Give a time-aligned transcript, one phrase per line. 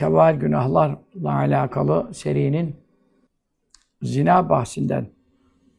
[0.00, 2.76] kebair günahlarla alakalı serinin
[4.02, 5.06] zina bahsinden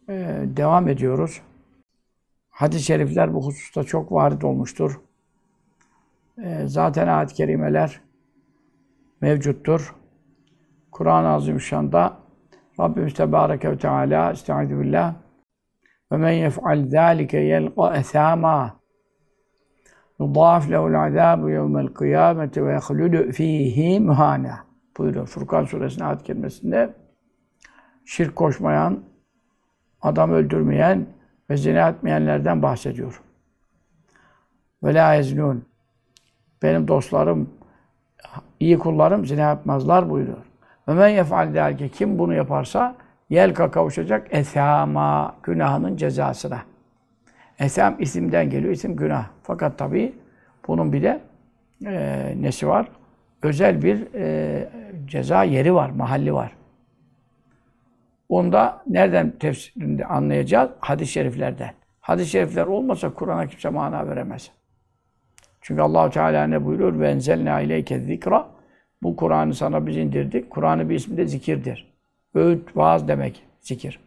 [0.10, 0.14] e,
[0.44, 1.42] devam ediyoruz.
[2.50, 5.02] Hadis-i şerifler bu hususta çok varit olmuştur.
[6.44, 8.02] E, zaten ayet-i kerimeler
[9.22, 9.96] mevcuttur.
[10.92, 12.18] Kur'an-ı Azimüşşan'da
[12.80, 15.16] Rabbimiz Tebareke ve Teala Estaizu billah
[16.12, 18.81] ve men yef'al zâlike yelqa esâmâ
[20.72, 24.54] lehul azâbu yevmel kıyâmeti ve yehludü fîhî mühâne
[24.98, 25.28] buyuruyor.
[25.28, 26.94] Furkan suresinin ayet kelimesinde
[28.06, 29.00] şirk koşmayan,
[30.02, 31.06] adam öldürmeyen
[31.50, 33.22] ve zina etmeyenlerden bahsediyor.
[34.84, 35.66] Ve la eznun.
[36.64, 37.50] Benim dostlarım,
[38.60, 40.46] iyi kullarım zina yapmazlar buyuruyor.
[40.88, 42.96] Ve men yef'al derke kim bunu yaparsa
[43.30, 46.71] yelka kavuşacak esama günahının cezasına.
[47.62, 49.30] Esam isimden geliyor, isim günah.
[49.44, 50.14] Fakat tabii
[50.68, 51.22] bunun bir de
[51.86, 52.88] e, nesi var?
[53.44, 54.70] Özel bir e,
[55.06, 56.52] ceza yeri var, mahalli var.
[58.30, 60.72] Onda nereden tefsirinde anlayacağız?
[60.80, 61.74] Hadis-i şeriflerden.
[62.00, 64.52] Hadis-i şerifler olmasa Kur'an'a kimse mana veremez.
[65.62, 67.00] Çünkü Allahu Teala ne buyuruyor?
[67.00, 68.48] Ve enzelna ileyke zikra.
[69.04, 70.50] Bu Kur'an'ı sana biz indirdik.
[70.50, 71.94] Kur'an'ın bir ismi de zikirdir.
[72.36, 74.00] Öğüt, vaaz demek zikir.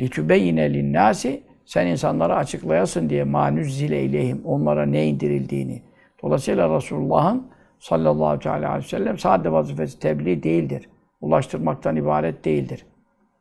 [0.00, 5.82] Litübeyine linnâsi sen insanlara açıklayasın diye manüzzile ileyhim onlara ne indirildiğini.
[6.22, 7.46] Dolayısıyla Resulullah'ın
[7.78, 10.88] sallallahu aleyhi ve sellem sadece vazifesi tebliğ değildir.
[11.20, 12.86] Ulaştırmaktan ibaret değildir.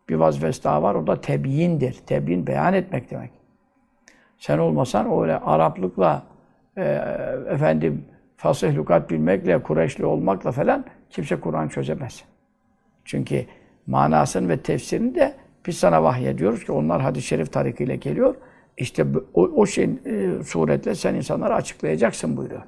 [0.09, 1.93] Bir vazifesi daha var, o da tebyindir.
[1.93, 3.31] Tebyin, beyan etmek demek.
[4.37, 6.23] Sen olmasan öyle Araplıkla,
[6.77, 6.83] e,
[7.49, 8.05] efendim,
[8.37, 12.23] fasih lukat bilmekle, Kureyşli olmakla falan kimse Kur'an çözemez.
[13.05, 13.45] Çünkü
[13.87, 15.33] manasını ve tefsirini de
[15.65, 18.35] biz sana vahyediyoruz ki onlar hadis-i şerif tarikiyle geliyor.
[18.77, 22.61] İşte o, o şeyin e, suretle sen insanlara açıklayacaksın buyuruyor.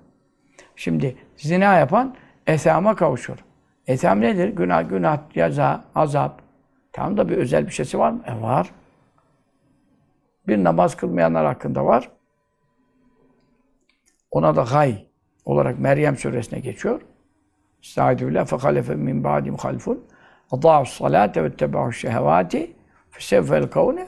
[0.76, 2.16] Şimdi zina yapan
[2.48, 3.38] esama kavuşur.
[3.88, 4.50] Esam nedir?
[4.50, 6.42] Günah, günah, ceza, azap.
[6.94, 8.24] Tamam da bir özel bir şeysi var mı?
[8.28, 8.72] E var.
[10.48, 12.12] Bir namaz kılmayanlar hakkında var.
[14.32, 15.06] Ona da gay
[15.46, 17.02] olarak Meryem suresine geçiyor.
[17.84, 20.06] Estaizu billah fehalefe min ba'dim halfun
[20.52, 21.52] adâ'u salâte ve
[23.12, 24.08] fesevfel kavne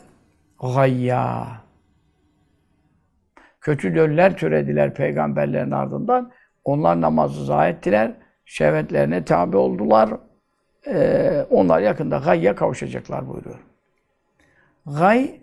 [0.59, 1.47] gayya.
[3.61, 6.31] Kötü döller türediler peygamberlerin ardından.
[6.63, 8.11] Onlar namazı zayi ettiler.
[8.45, 10.09] Şehvetlerine tabi oldular.
[10.87, 13.59] Ee, onlar yakında gayya kavuşacaklar buyuruyor.
[14.85, 15.39] Gay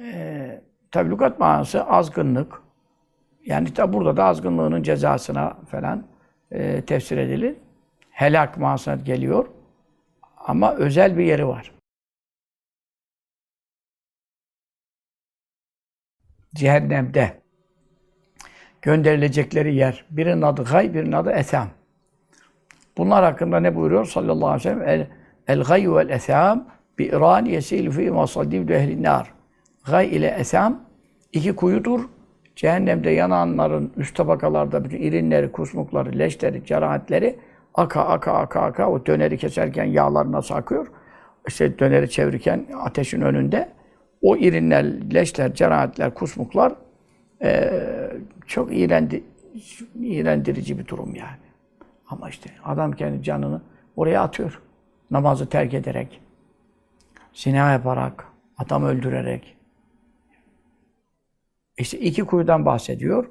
[0.00, 0.60] e,
[0.90, 2.62] tabi manası azgınlık.
[3.44, 6.04] Yani tabi burada da azgınlığının cezasına falan
[6.50, 7.54] e, tefsir edilir.
[8.10, 9.46] Helak manasına geliyor.
[10.36, 11.77] Ama özel bir yeri var.
[16.58, 17.32] Cehennemde
[18.82, 20.04] gönderilecekleri yer.
[20.10, 21.68] Birinin adı gay, birinin adı esam.
[22.96, 24.88] Bunlar hakkında ne buyuruyor sallallahu aleyhi ve sellem?
[24.88, 25.06] El,
[25.48, 29.32] el gay vel esam bi iran yesil fi masadib ehli nar.
[29.90, 30.80] Gay ile esam
[31.32, 32.00] iki kuyudur.
[32.56, 37.38] Cehennemde yananların üst tabakalarda bütün irinleri, kusmukları, leşleri, cerahatleri
[37.74, 40.86] aka aka aka aka o döneri keserken yağlar nasıl akıyor?
[41.48, 43.77] İşte döneri çevirirken ateşin önünde
[44.22, 46.72] o irinler, leşler, cerahatler, kusmuklar
[47.42, 47.70] e,
[48.46, 49.24] çok iğrendi,
[50.00, 51.48] iğrendirici bir durum yani.
[52.08, 53.62] Ama işte adam kendi canını
[53.96, 54.60] oraya atıyor.
[55.10, 56.20] Namazı terk ederek,
[57.32, 58.24] zina yaparak,
[58.58, 59.56] adam öldürerek.
[61.78, 63.26] İşte iki kuyudan bahsediyor.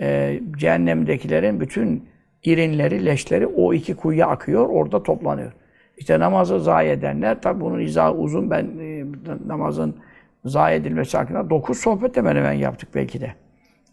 [0.00, 2.08] Ee, cehennemdekilerin bütün
[2.44, 5.52] irinleri, leşleri o iki kuyuya akıyor, orada toplanıyor.
[5.98, 9.04] İşte namazı zayi edenler, tabi bunun izahı uzun, ben e,
[9.46, 9.96] namazın
[10.44, 13.34] zayi edilmesi hakkında dokuz sohbet hemen hemen yaptık belki de.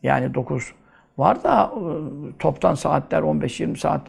[0.03, 0.73] Yani dokuz
[1.17, 1.83] var da e,
[2.39, 4.01] toptan saatler 15-20 saat.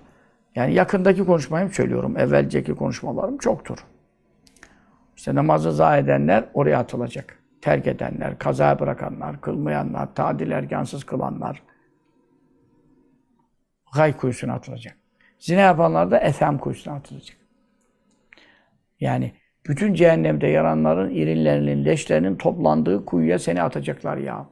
[0.55, 2.19] Yani yakındaki konuşmayı söylüyorum.
[2.19, 3.79] Evvelceki konuşmalarım çoktur.
[5.17, 7.39] İşte namazı zayi edenler oraya atılacak.
[7.61, 11.63] Terk edenler, kaza bırakanlar, kılmayanlar, tadil ergansız kılanlar
[13.97, 14.97] gay kuyusuna atılacak.
[15.39, 17.46] Zina yapanlar da ethem kuyusuna atılacak.
[19.01, 19.33] Yani
[19.69, 24.47] bütün cehennemde yaranların irinlerinin, leşlerinin toplandığı kuyuya seni atacaklar ya.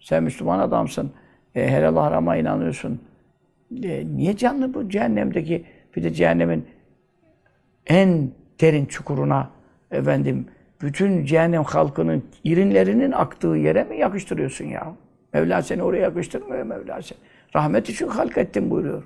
[0.00, 1.12] Sen Müslüman adamsın.
[1.54, 3.00] E, helal harama inanıyorsun.
[3.82, 5.64] E, niye canlı bu cehennemdeki
[5.96, 6.66] bir de cehennemin
[7.86, 8.30] en
[8.60, 9.50] derin çukuruna
[9.90, 10.46] efendim
[10.82, 14.94] bütün cehennem halkının irinlerinin aktığı yere mi yakıştırıyorsun ya?
[15.32, 17.18] Mevla seni oraya yakıştırmıyor Mevla seni.
[17.56, 19.02] Rahmet için halk ettim buyuruyor.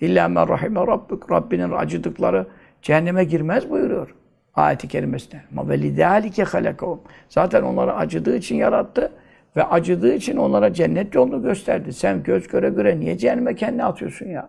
[0.00, 1.30] İlla men rahime rabbük.
[1.30, 2.46] Rabbinin acıdıkları
[2.82, 4.14] Cehenneme girmez buyuruyor
[4.58, 5.42] ayeti kerimesine.
[5.50, 7.00] Ma velidalike halakahum.
[7.28, 9.12] Zaten onları acıdığı için yarattı
[9.56, 11.92] ve acıdığı için onlara cennet yolunu gösterdi.
[11.92, 14.48] Sen göz göre göre niye cehenneme kendini atıyorsun ya?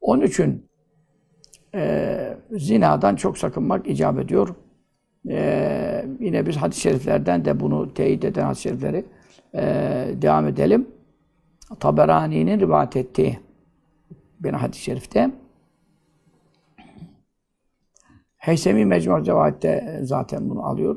[0.00, 0.66] Onun için
[1.74, 4.54] e, zinadan çok sakınmak icap ediyor.
[5.28, 9.04] E, yine biz hadis-i şeriflerden de bunu teyit eden hadis-i şerifleri
[9.54, 9.62] e,
[10.22, 10.88] devam edelim.
[11.80, 13.38] Taberani'nin rivayet ettiği
[14.44, 15.30] bir hadis-i şerifte
[18.36, 20.96] Heysemi Mecmu Cevahit'te zaten bunu alıyor.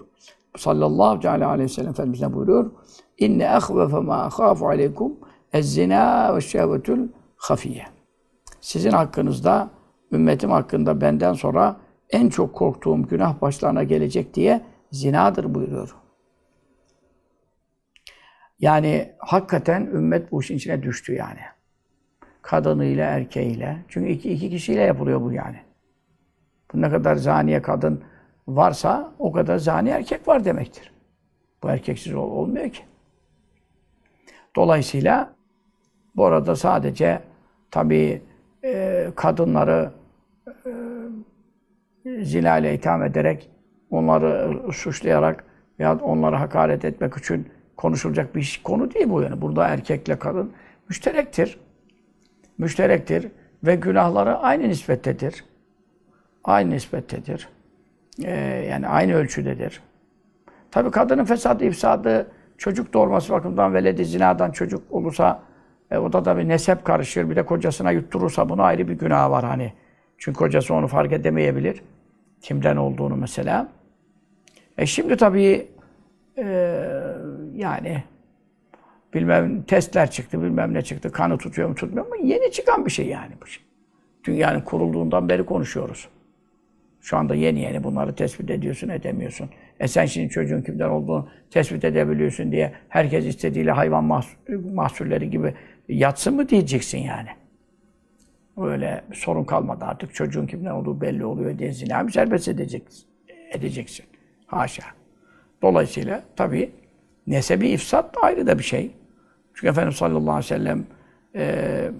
[0.57, 2.71] Sallallahu aleyhi ve sellem Efendimiz ne buyuruyor?
[3.17, 5.19] İnne ehvefe ma akhafu aleykum
[5.53, 7.85] ez-zina ve şehvetül hafiye.
[8.61, 9.69] Sizin hakkınızda,
[10.11, 11.77] ümmetim hakkında benden sonra
[12.09, 15.95] en çok korktuğum günah başlarına gelecek diye zinadır buyuruyor.
[18.59, 21.39] Yani hakikaten ümmet bu işin içine düştü yani.
[22.47, 23.77] Kadınıyla, erkeğiyle.
[23.87, 25.57] Çünkü iki, iki kişiyle yapılıyor bu yani.
[26.73, 28.03] Bu ne kadar zaniye kadın
[28.47, 30.91] varsa o kadar zani erkek var demektir.
[31.63, 32.83] Bu erkeksiz ol, olmuyor ki.
[34.55, 35.33] Dolayısıyla
[36.15, 37.21] bu arada sadece
[37.71, 38.21] tabii
[38.63, 39.91] e, kadınları
[42.05, 43.49] e, zilale itham ederek,
[43.89, 45.43] onları suçlayarak
[45.79, 49.41] veya onları hakaret etmek için konuşulacak bir konu değil bu yani.
[49.41, 50.51] Burada erkekle kadın
[50.89, 51.66] müşterektir.
[52.57, 53.27] Müşterektir
[53.63, 55.43] ve günahları aynı nispettedir.
[56.43, 57.49] Aynı nispettedir.
[58.23, 58.31] Ee,
[58.71, 59.81] yani aynı ölçüdedir.
[60.71, 65.39] Tabii kadının fesadı, ifsadı, çocuk doğurması bakımından veledi zinadan çocuk olursa
[65.91, 67.29] e, o da tabii nesep karışır.
[67.29, 69.73] Bir de kocasına yutturursa bunu ayrı bir günah var hani.
[70.17, 71.83] Çünkü kocası onu fark edemeyebilir.
[72.41, 73.67] Kimden olduğunu mesela.
[74.77, 75.67] E şimdi tabii
[76.37, 76.43] e,
[77.53, 78.03] yani
[79.13, 82.15] bilmem testler çıktı, bilmem ne çıktı, kanı tutuyor mu tutmuyor mu?
[82.23, 83.63] Yeni çıkan bir şey yani bu şey.
[84.23, 86.09] Dünyanın kurulduğundan beri konuşuyoruz.
[87.01, 89.49] Şu anda yeni yeni bunları tespit ediyorsun, edemiyorsun.
[89.79, 94.03] E sen şimdi çocuğun kimden olduğunu tespit edebiliyorsun diye herkes istediğiyle hayvan
[94.73, 95.53] mahsulleri gibi
[95.87, 97.29] yatsın mı diyeceksin yani.
[98.57, 100.13] Öyle sorun kalmadı artık.
[100.13, 103.05] Çocuğun kimden olduğu belli oluyor diye zina mı serbest edeceksin.
[103.53, 104.05] edeceksin.
[104.47, 104.83] Haşa.
[105.61, 106.71] Dolayısıyla tabii
[107.27, 108.91] nesebi ifsat da ayrı da bir şey.
[109.53, 110.85] Çünkü Efendimiz sallallahu aleyhi ve sellem
[111.35, 111.91] e,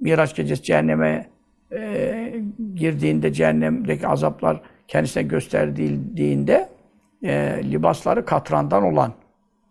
[0.00, 1.26] Miraç gecesi cehenneme
[1.72, 2.42] e,
[2.74, 6.68] girdiğinde cehennemdeki azaplar kendisine gösterdiğinde
[7.22, 9.12] e, libasları katrandan olan.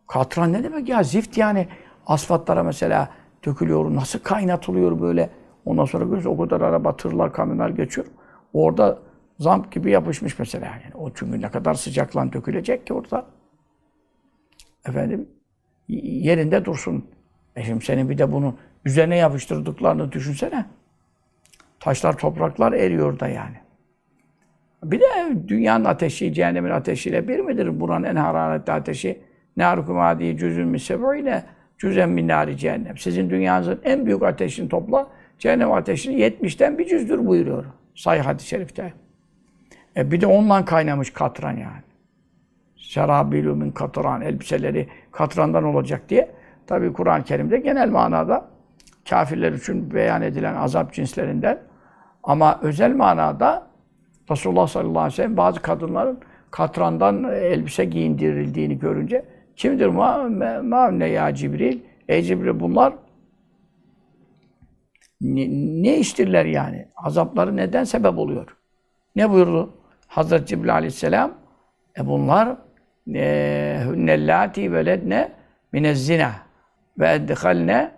[0.07, 1.03] Katran ne demek ya?
[1.03, 1.67] Zift yani
[2.05, 3.09] asfaltlara mesela
[3.45, 3.95] dökülüyor.
[3.95, 5.29] Nasıl kaynatılıyor böyle?
[5.65, 8.07] Ondan sonra görüyorsun o kadar araba, tırlar, kamyonlar geçiyor.
[8.53, 8.99] Orada
[9.39, 10.65] zamp gibi yapışmış mesela.
[10.65, 13.25] Yani o çünkü ne kadar sıcaklan dökülecek ki orada.
[14.89, 15.29] Efendim
[15.87, 17.05] yerinde dursun.
[17.55, 18.55] E şimdi senin bir de bunu
[18.85, 20.65] üzerine yapıştırdıklarını düşünsene.
[21.79, 23.55] Taşlar, topraklar eriyor da yani.
[24.83, 25.05] Bir de
[25.47, 27.79] dünyanın ateşi, cehennemin ateşiyle bir midir?
[27.79, 29.21] Buranın en hararetli ateşi.
[29.57, 31.43] Nârukum âdî cüzün misebûyle
[31.77, 32.97] cüzen min nâri cehennem.
[32.97, 35.07] Sizin dünyanızın en büyük ateşini topla,
[35.39, 37.65] cehennem ateşini 70'ten bir cüzdür buyuruyor.
[37.95, 38.93] Sayı hadis-i şerifte.
[39.97, 41.88] E bir de ondan kaynamış katran yani.
[42.89, 46.31] Şerabilü min katran, elbiseleri katrandan olacak diye.
[46.67, 48.49] Tabi Kur'an-ı Kerim'de genel manada
[49.09, 51.59] kafirler için beyan edilen azap cinslerinden
[52.23, 53.67] ama özel manada
[54.31, 56.19] Resulullah sallallahu aleyhi ve sellem bazı kadınların
[56.51, 59.25] katrandan elbise giyindirildiğini görünce
[59.55, 59.87] kimdir
[60.99, 61.79] ne ya Cibril?
[62.07, 62.93] Ey Cibril bunlar
[65.21, 65.47] ne,
[65.83, 66.87] ne iştirler yani?
[66.95, 68.57] Azapları neden sebep oluyor?
[69.15, 69.73] Ne buyurdu
[70.07, 71.33] Hazreti Cibril aleyhisselam?
[71.99, 72.68] E bunlar
[73.85, 75.31] hünnellâti veledne
[75.71, 76.31] minezzina
[76.99, 77.91] ve eddehalne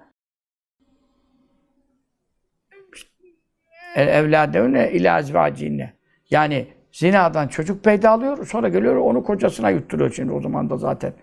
[3.95, 5.93] evladevne ila azvacinne.
[6.29, 11.13] Yani zinadan çocuk peyda alıyor, sonra geliyor onu kocasına yutturuyor şimdi o zaman da zaten.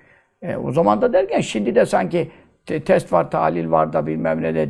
[0.43, 2.31] E, o zaman da derken şimdi de sanki
[2.67, 4.69] te test var, tahlil var da bilmem ne de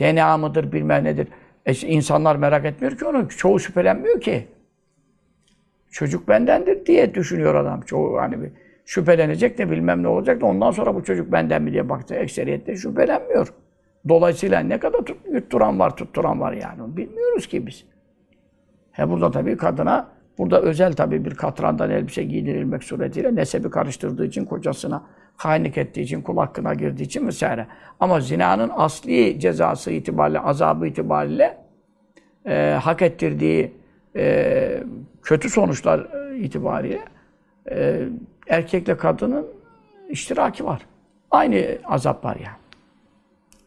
[0.00, 1.28] DNA mıdır bilmem nedir.
[1.66, 3.28] E, insanlar merak etmiyor ki onu.
[3.28, 4.48] Çoğu şüphelenmiyor ki.
[5.92, 7.80] Çocuk bendendir diye düşünüyor adam.
[7.80, 8.50] Çoğu hani bir
[8.84, 12.14] şüphelenecek de bilmem ne olacak da ondan sonra bu çocuk benden mi diye baktı.
[12.14, 13.54] Ekseriyette şüphelenmiyor.
[14.08, 16.96] Dolayısıyla ne kadar tut, yutturan var, tutturan var yani.
[16.96, 17.84] Bilmiyoruz ki biz.
[18.92, 20.08] He burada tabii kadına,
[20.38, 25.02] burada özel tabii bir katrandan elbise giydirilmek suretiyle nesebi karıştırdığı için kocasına
[25.36, 27.66] hainlik ettiği için, kul hakkına girdiği için vesaire.
[28.00, 31.58] Ama zinanın asli cezası itibariyle, azabı itibariyle
[32.46, 33.72] e, hak ettirdiği
[34.16, 34.82] e,
[35.22, 37.04] kötü sonuçlar e, itibariyle
[37.70, 38.08] e,
[38.48, 39.46] erkekle kadının
[40.08, 40.86] iştiraki var.
[41.30, 42.56] Aynı azap var yani.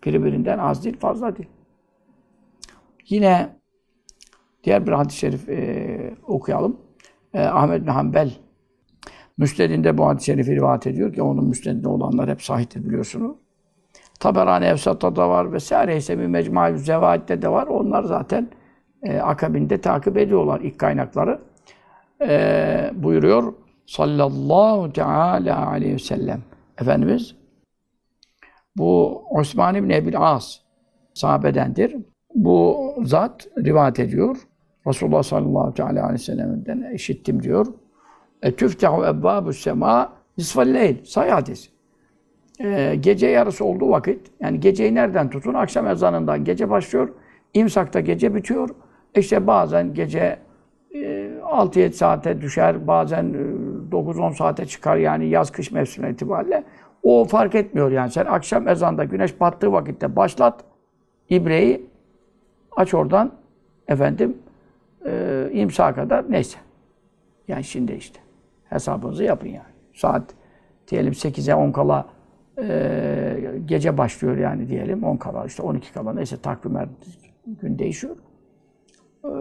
[0.05, 1.49] Birbirinden az değil, fazla değil.
[3.09, 3.49] Yine
[4.63, 6.77] diğer bir hadis-i şerif e, okuyalım.
[7.33, 8.31] E, Ahmet bin Hanbel
[9.37, 13.37] Müsned'inde bu hadis-i şerifi rivayet ediyor ki onun müsnedinde olanlar hep sahihtir biliyorsunuz.
[14.19, 15.97] Taberani Efsat'ta da var vesaire.
[15.97, 17.67] ise bir Mecmuaül Zevait'te de var.
[17.67, 18.49] Onlar zaten
[19.05, 21.39] e, akabinde takip ediyorlar ilk kaynakları.
[22.21, 23.53] E, buyuruyor
[23.85, 26.41] sallallahu teala aleyhi ve sellem.
[26.81, 27.35] Efendimiz
[28.77, 30.57] bu Osman İbni Ebil As
[31.13, 31.95] sahabedendir.
[32.35, 34.37] Bu zat rivayet ediyor.
[34.87, 37.65] Resulullah sallallahu aleyhi ve sellem'den işittim diyor.
[38.41, 41.03] E tüftehu ebbâbu sema nisfelleyl.
[41.05, 41.69] Say hadis.
[42.59, 45.53] E, gece yarısı olduğu vakit, yani geceyi nereden tutun?
[45.53, 47.09] Akşam ezanından gece başlıyor.
[47.53, 48.69] İmsakta gece bitiyor.
[49.15, 50.39] İşte bazen gece
[50.93, 50.97] e,
[51.43, 53.37] 6-7 saate düşer, bazen e,
[53.91, 56.63] 9-10 saate çıkar yani yaz-kış mevsimine itibariyle.
[57.03, 58.11] O fark etmiyor yani.
[58.11, 60.63] Sen akşam ezanda güneş battığı vakitte başlat
[61.29, 61.85] ibreyi,
[62.75, 63.31] aç oradan
[63.87, 64.37] efendim
[65.05, 66.57] e, imsa kadar neyse.
[67.47, 68.19] Yani şimdi işte.
[68.69, 69.75] Hesabınızı yapın yani.
[69.93, 70.23] Saat
[70.87, 72.05] diyelim 8'e 10 kala
[72.61, 75.03] e, gece başlıyor yani diyelim.
[75.03, 76.77] 10 kala işte 12 kala neyse takvim
[77.61, 78.15] gün değişiyor.
[79.25, 79.33] E,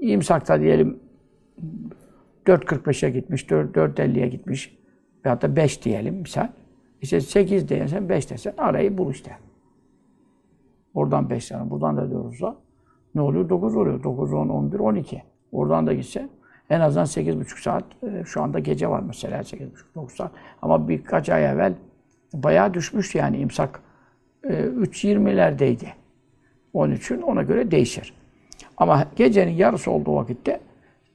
[0.00, 1.00] imsakta diyelim
[2.46, 4.78] 4.45'e gitmiş, 4.50'ye gitmiş
[5.24, 6.48] veyahut da 5 diyelim misal.
[7.02, 9.36] İşte 8 desen 5 desen arayı bul işte.
[10.94, 12.56] Oradan 5 tane, buradan da 4 olsa
[13.14, 13.48] ne oluyor?
[13.48, 14.02] 9 oluyor.
[14.02, 15.22] 9, 10, 11, 12.
[15.52, 16.28] Oradan da gitse
[16.70, 17.84] en azından 8,5 saat.
[18.02, 20.32] E, şu anda gece var mesela 8,5-9 saat.
[20.62, 21.74] Ama birkaç ay evvel
[22.34, 23.80] bayağı düşmüştü yani imsak.
[24.44, 25.86] E, 3.20'lerdeydi.
[26.72, 28.14] Onun için ona göre değişir.
[28.76, 30.60] Ama gecenin yarısı olduğu vakitte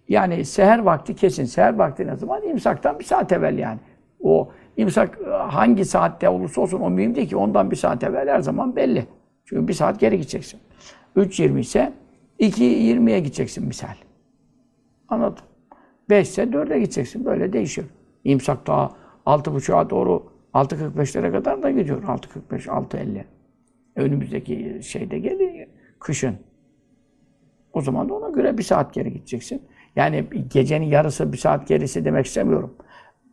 [0.09, 1.45] yani seher vakti kesin.
[1.45, 2.43] Seher vakti ne zaman?
[2.43, 3.79] İmsaktan bir saat evvel yani.
[4.19, 7.35] O imsak hangi saatte olursa olsun o mühim değil ki.
[7.35, 9.05] Ondan bir saat evvel her zaman belli.
[9.45, 10.59] Çünkü bir saat geri gideceksin.
[11.15, 11.93] 3.20 ise
[12.39, 13.95] 2.20'ye gideceksin misal.
[15.07, 15.43] Anladın?
[16.09, 17.25] 5 ise 4'e gideceksin.
[17.25, 17.87] Böyle değişiyor.
[18.23, 18.91] İmsak daha
[19.25, 22.03] 6.30'a doğru 6.45'lere kadar da gidiyor.
[22.03, 23.23] 6.45, 6.50.
[23.95, 25.67] Önümüzdeki şeyde geliyor.
[25.99, 26.35] Kışın.
[27.73, 29.61] O zaman da ona göre bir saat geri gideceksin.
[29.95, 32.75] Yani gecenin yarısı bir saat gerisi demek istemiyorum.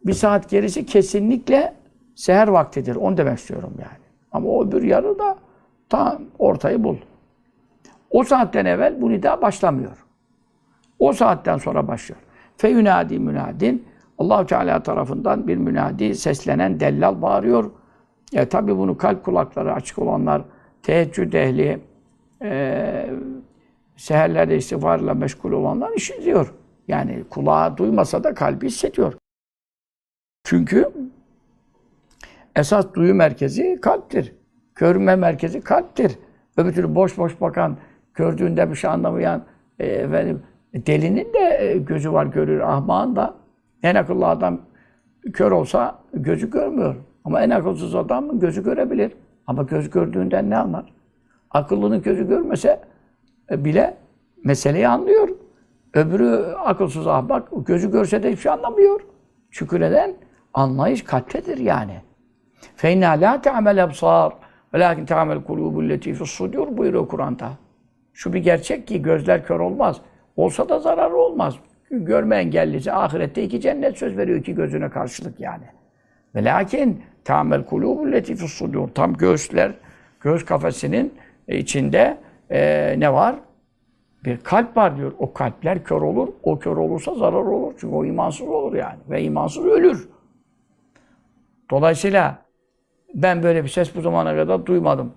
[0.06, 1.74] Bir saat gerisi kesinlikle
[2.14, 2.96] seher vaktidir.
[2.96, 4.06] Onu demek istiyorum yani.
[4.32, 5.36] Ama o öbür yarı da
[5.88, 6.96] tam ortayı bul.
[8.10, 10.06] O saatten evvel bu nida başlamıyor.
[10.98, 12.20] O saatten sonra başlıyor.
[12.56, 13.84] Fe yunadi münadin
[14.18, 17.70] allah Teala tarafından bir münadi seslenen dellal bağırıyor.
[18.32, 20.42] E, Tabi bunu kalp kulakları açık olanlar,
[20.82, 21.80] teheccüd ehli,
[22.42, 23.10] e,
[23.96, 26.54] seherlerde istiğfarla meşgul olanlar işitiyor.
[26.88, 29.12] Yani kulağı duymasa da kalbi hissediyor.
[30.44, 30.92] Çünkü
[32.56, 34.34] esas duyu merkezi kalptir.
[34.74, 36.18] Görme merkezi kalptir.
[36.56, 37.76] Öbür türlü boş boş bakan,
[38.14, 39.44] gördüğünde bir şey anlamayan
[39.78, 40.42] e, efendim,
[40.74, 43.34] delinin de e, gözü var görür, ahmağın da.
[43.82, 44.60] En akıllı adam
[45.32, 46.96] kör olsa gözü görmüyor.
[47.24, 49.12] Ama en akılsız adam gözü görebilir.
[49.46, 50.92] Ama göz gördüğünden ne anlar?
[51.50, 52.80] Akıllının gözü görmese
[53.51, 53.97] bile
[54.43, 55.29] meseleyi anlıyor.
[55.93, 59.01] Öbürü akılsız ahmak gözü görse de hiçbir şey anlamıyor.
[59.51, 60.13] Çünkü neden?
[60.53, 62.01] Anlayış kalptedir yani.
[62.77, 64.31] فَاِنَّا لَا تَعْمَلْ اَبْصَارِ
[64.73, 67.51] وَلَاكِنْ تَعْمَلْ قُلُوبُ الَّتِي فِي الصُّدُورِ buyuruyor Kur'an'da.
[68.13, 70.01] Şu bir gerçek ki gözler kör olmaz.
[70.35, 71.55] Olsa da zararı olmaz.
[71.89, 75.65] Görme engellisi ahirette iki cennet söz veriyor iki gözüne karşılık yani.
[76.35, 78.87] Ve lakin tamel kulubul letifus sudur.
[78.87, 79.71] Tam göğüsler,
[80.21, 81.13] göğüs kafesinin
[81.47, 82.17] içinde
[82.50, 83.36] e, ne var?
[84.24, 85.12] Bir kalp var diyor.
[85.18, 86.28] O kalpler kör olur.
[86.42, 87.74] O kör olursa zarar olur.
[87.78, 88.98] Çünkü o imansız olur yani.
[89.10, 90.08] Ve imansız ölür.
[91.70, 92.38] Dolayısıyla
[93.14, 95.12] ben böyle bir ses bu zamana kadar duymadım.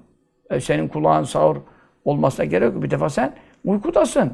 [0.49, 1.57] E, senin kulağın sağır
[2.05, 2.83] olmasına gerek yok.
[2.83, 4.33] Bir defa sen uykudasın.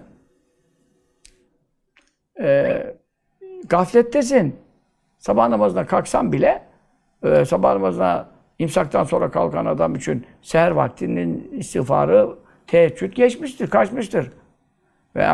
[2.42, 2.96] E,
[3.70, 4.56] gaflettesin.
[5.18, 6.64] Sabah namazına kalksan bile
[7.24, 14.32] e, sabah namazına imsaktan sonra kalkan adam için seher vaktinin istiğfarı teheccüd geçmiştir, kaçmıştır.
[15.16, 15.28] Ve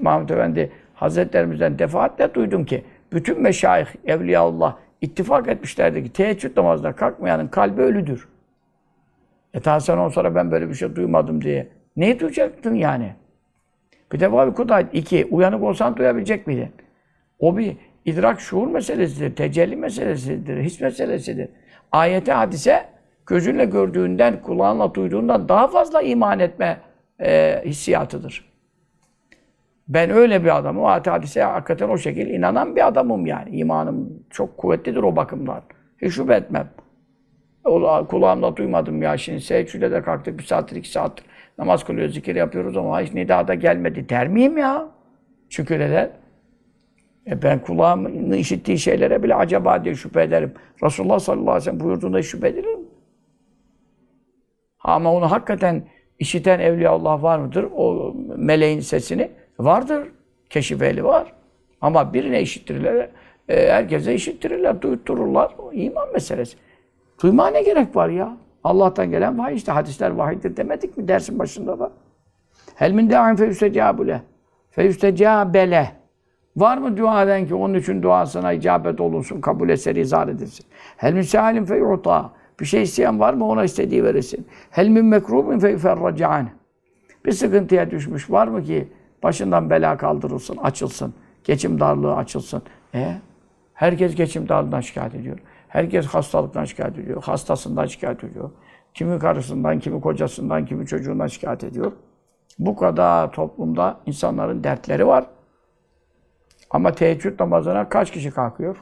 [0.00, 7.48] Mahmud Efendi Hazretlerimizden defaatle duydum ki bütün meşayih, evliyaullah ittifak etmişlerdi ki teheccüd namazına kalkmayanın
[7.48, 8.28] kalbi ölüdür.
[9.54, 11.68] E ta sen on sonra ben böyle bir şey duymadım diye.
[11.96, 13.14] Neyi duyacaktın yani?
[14.12, 14.86] Bir defa bir kudayt.
[14.92, 16.68] İki, uyanık olsan duyabilecek miydin?
[17.38, 21.48] O bir idrak şuur meselesidir, tecelli meselesidir, his meselesidir.
[21.92, 22.86] Ayete, hadise
[23.26, 26.80] gözünle gördüğünden, kulağınla duyduğundan daha fazla iman etme
[27.20, 28.56] e, hissiyatıdır.
[29.88, 30.82] Ben öyle bir adamım.
[30.82, 33.50] O hadise hakikaten o şekilde inanan bir adamım yani.
[33.50, 35.62] İmanım çok kuvvetlidir o bakımdan.
[36.02, 36.68] Hiç şüphe etmem.
[37.64, 41.26] O, kulağımla duymadım ya şimdi secdede de kalktık bir saattir, iki saattir.
[41.58, 44.88] Namaz kılıyoruz, zikir yapıyoruz ama hiç nida da gelmedi der miyim ya?
[45.50, 46.10] Şükür eder.
[47.26, 50.54] E ben kulağımın işittiği şeylere bile acaba diye şüphe ederim.
[50.82, 52.80] Resulullah sallallahu aleyhi ve sellem buyurduğunda şüphe ederim.
[54.86, 55.82] Ama onu hakikaten
[56.18, 57.66] işiten Evliyaullah var mıdır?
[57.76, 60.08] O meleğin sesini vardır.
[60.50, 61.32] Keşif ehli var.
[61.80, 63.08] Ama birine işittirirler.
[63.48, 65.54] E, herkese işittirirler, duyuttururlar.
[65.58, 66.56] O iman meselesi.
[67.22, 68.36] Duyma ne gerek var ya?
[68.64, 69.72] Allah'tan gelen vahiy işte.
[69.72, 71.92] Hadisler vahiydir demedik mi dersin başında da?
[72.74, 74.22] Hel min da'in fe yüstecabule.
[74.70, 75.92] Fe yüstecabele.
[76.56, 80.66] Var mı dua eden ki onun için duasına icabet olunsun, kabul eseri izah edilsin?
[80.96, 81.82] Hel min sehalim fe.
[82.60, 84.46] Bir şey isteyen var mı ona istediği verilsin.
[84.70, 86.48] Hel min mekrubin fe yuferracan.
[87.24, 88.88] Bir sıkıntıya düşmüş var mı ki
[89.22, 91.14] başından bela kaldırılsın, açılsın.
[91.44, 92.62] Geçim darlığı açılsın.
[92.94, 93.16] E
[93.74, 95.38] herkes geçim darlığından şikayet ediyor.
[95.68, 97.22] Herkes hastalıktan şikayet ediyor.
[97.22, 98.50] Hastasından şikayet ediyor.
[98.94, 101.92] Kimi karısından, kimi kocasından, kimi çocuğundan şikayet ediyor.
[102.58, 105.26] Bu kadar toplumda insanların dertleri var.
[106.70, 108.76] Ama teheccüd namazına kaç kişi kalkıyor?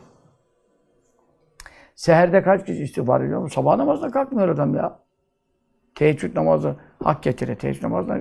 [1.94, 3.50] Seherde kaç kişi istiğfar ediyor mu?
[3.50, 4.98] Sabah namazına kalkmıyor adam ya.
[5.94, 7.54] Teheccüd namazı hak getire.
[7.54, 8.20] Teheccüd namazına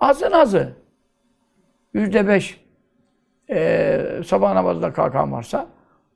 [0.00, 0.72] azın azı.
[1.94, 2.64] Yüzde beş
[3.50, 5.66] e, sabah namazına kalkan varsa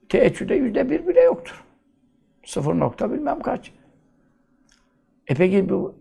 [0.09, 1.64] teheccüde yüzde bir bile yoktur.
[2.45, 3.73] Sıfır nokta bilmem kaç.
[5.26, 5.95] E peki bu,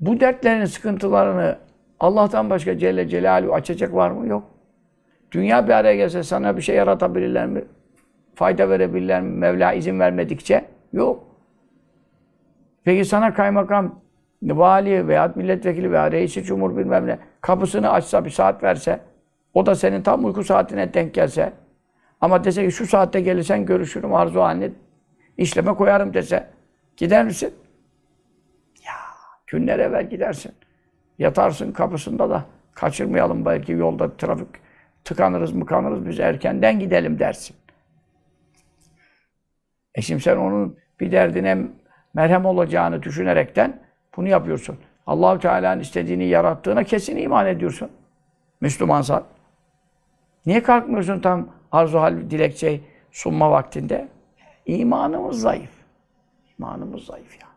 [0.00, 1.58] bu dertlerin, sıkıntılarını
[2.00, 4.28] Allah'tan başka Celle Celaluhu açacak var mı?
[4.28, 4.44] Yok.
[5.32, 7.64] Dünya bir araya gelse sana bir şey yaratabilirler mi?
[8.38, 9.28] Fayda verebilirler mi?
[9.28, 10.64] Mevla izin vermedikçe?
[10.92, 11.24] Yok.
[12.84, 14.00] Peki sana kaymakam,
[14.42, 19.00] vali veya milletvekili veya reisi cumhur bilmem ne kapısını açsa bir saat verse
[19.54, 21.52] o da senin tam uyku saatine denk gelse
[22.20, 24.72] ama dese ki şu saatte gelirsen görüşürüm arzu halini
[25.36, 26.46] işleme koyarım dese
[26.96, 27.54] gider misin?
[28.86, 28.94] Ya
[29.46, 30.52] günler evvel gidersin.
[31.18, 34.48] Yatarsın kapısında da kaçırmayalım belki yolda trafik
[35.04, 37.56] tıkanırız mıkanırız biz erkenden gidelim dersin.
[39.98, 41.58] E şimdi sen onun bir derdine
[42.14, 43.80] merhem olacağını düşünerekten
[44.16, 44.76] bunu yapıyorsun.
[45.06, 47.88] Allahu Teala'nın istediğini yarattığına kesin iman ediyorsun.
[48.60, 49.24] Müslümansan.
[50.46, 52.80] Niye kalkmıyorsun tam arzu hal dilekçe
[53.10, 54.08] sunma vaktinde?
[54.66, 55.70] İmanımız zayıf.
[56.58, 57.48] İmanımız zayıf ya.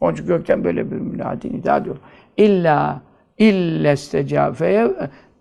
[0.00, 1.96] Onun için gökten böyle bir münadi nida diyor.
[2.36, 3.02] İlla
[3.38, 4.90] illestecafeye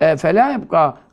[0.01, 0.61] e, felâ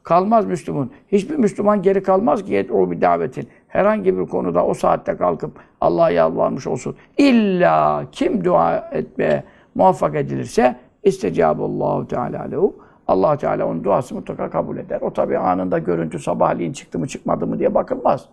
[0.03, 0.91] kalmaz Müslüman.
[1.13, 3.49] Hiçbir Müslüman geri kalmaz ki o bir davetin.
[3.69, 6.97] Herhangi bir konuda o saatte kalkıp Allah'a yalvarmış olsun.
[7.19, 12.75] İlla kim dua etmeye muvaffak edilirse istecabullahu teala lehu.
[13.09, 15.01] Allah Teala onun duasını mutlaka kabul eder.
[15.01, 18.29] O tabi anında görüntü sabahleyin çıktı mı çıkmadı mı diye bakılmaz.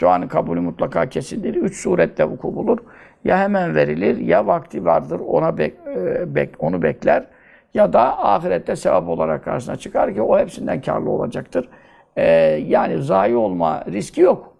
[0.00, 1.54] Duanın kabulü mutlaka kesindir.
[1.54, 2.78] Üç surette vuku bulur.
[3.24, 7.26] Ya hemen verilir ya vakti vardır ona bek, e, bek, onu bekler
[7.74, 11.68] ya da ahirette sevap olarak karşısına çıkar ki o hepsinden karlı olacaktır.
[12.16, 12.24] Ee,
[12.66, 14.52] yani zayi olma riski yok.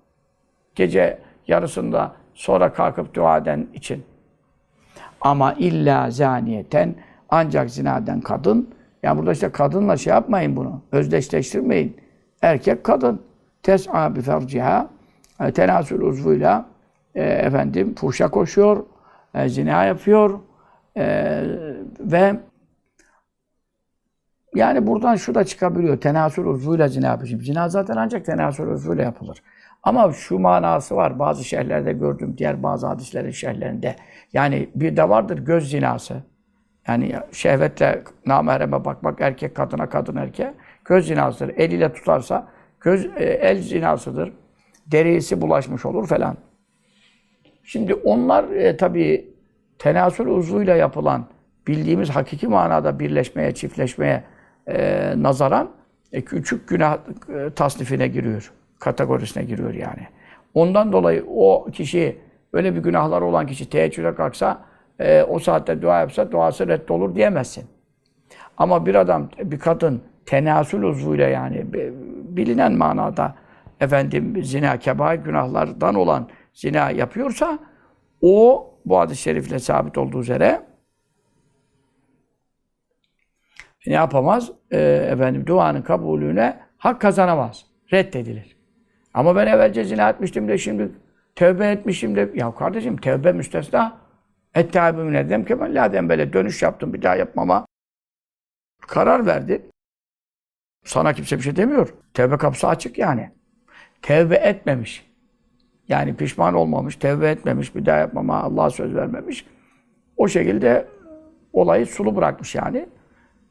[0.75, 4.05] Gece yarısında sonra kalkıp dua eden için.
[5.21, 6.95] Ama illa zaniyeten
[7.29, 8.71] ancak zinaden kadın
[9.03, 10.81] yani burada işte kadınla şey yapmayın bunu.
[10.93, 11.97] Özdeşleştirmeyin.
[12.43, 13.23] Erkek kadın.
[13.62, 14.88] Tes'a bi ferciha
[15.41, 16.67] e, tenasül uzvuyla
[17.15, 18.85] e, efendim fuhşa koşuyor,
[19.35, 20.41] e, zina yapıyor
[20.97, 21.05] e,
[22.01, 22.37] ve
[24.55, 26.01] yani buradan şu da çıkabiliyor.
[26.01, 27.41] Tenasül uzvuyla zina yapıyor.
[27.41, 29.43] Zina zaten ancak tenasül uzvuyla yapılır.
[29.83, 31.19] Ama şu manası var.
[31.19, 32.35] Bazı şehirlerde gördüm.
[32.38, 33.97] Diğer bazı hadislerin şehirlerinde.
[34.33, 36.15] Yani bir de vardır göz zinası.
[36.88, 41.55] Yani şehvetle namereme bakmak erkek kadına kadın erkeğe göz zinasıdır.
[41.57, 42.49] Eliyle tutarsa
[42.81, 44.33] göz e, el zinasıdır.
[44.87, 46.37] Derisi bulaşmış olur falan.
[47.65, 49.35] Şimdi onlar e, tabii
[49.79, 51.27] tenasül uzvuyla yapılan
[51.67, 54.25] bildiğimiz hakiki manada birleşmeye, çiftleşmeye
[54.66, 55.70] e, nazaran
[56.12, 56.98] e, küçük günah
[57.29, 58.53] e, tasnifine giriyor.
[58.79, 60.07] Kategorisine giriyor yani.
[60.55, 62.18] Ondan dolayı o kişi
[62.53, 64.64] öyle bir günahlar olan kişi teheccüde kalksa
[64.98, 67.64] e, o saatte dua yapsa duası reddolur diyemezsin.
[68.57, 71.66] Ama bir adam, bir kadın tenasül uzvuyla yani
[72.37, 73.35] bilinen manada
[73.81, 77.59] efendim zina, kebair günahlardan olan zina yapıyorsa
[78.22, 80.61] o bu hadis-i şerifle sabit olduğu üzere
[83.87, 84.51] ne yapamaz?
[84.71, 87.66] E, efendim duanın kabulüne hak kazanamaz.
[87.92, 88.57] Reddedilir.
[89.14, 90.88] Ama ben evvelce zina etmiştim de şimdi
[91.37, 94.03] tövbe etmişim de ya kardeşim tövbe müstesna
[94.55, 97.66] Ettâbü minedem kemen la böyle dönüş yaptım bir daha yapmama
[98.87, 99.62] karar verdi.
[100.85, 101.95] Sana kimse bir şey demiyor.
[102.14, 103.31] Tevbe kapısı açık yani.
[104.03, 105.12] Tevbe etmemiş.
[105.88, 109.47] Yani pişman olmamış, tevbe etmemiş, bir daha yapmama Allah'a söz vermemiş.
[110.16, 110.88] O şekilde
[111.53, 112.88] olayı sulu bırakmış yani.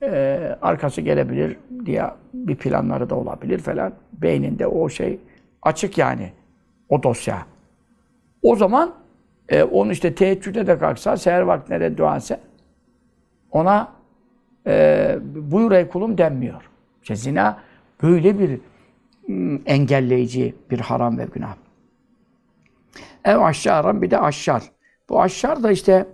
[0.03, 3.93] Ee, arkası gelebilir diye bir planları da olabilir falan.
[4.13, 5.19] Beyninde o şey
[5.61, 6.31] açık yani.
[6.89, 7.45] O dosya.
[8.41, 8.93] O zaman
[9.49, 12.39] e, onu işte teheccüde de kalksa, seher vaktine de dua etse,
[13.51, 13.91] ona
[14.67, 16.69] e, buyur ey kulum denmiyor.
[17.01, 17.59] İşte zina
[18.03, 18.59] böyle bir
[19.27, 21.55] m, engelleyici bir haram ve günah.
[23.25, 24.63] Ev aşşaran bir de aşşar.
[25.09, 26.05] Bu aşşar da işte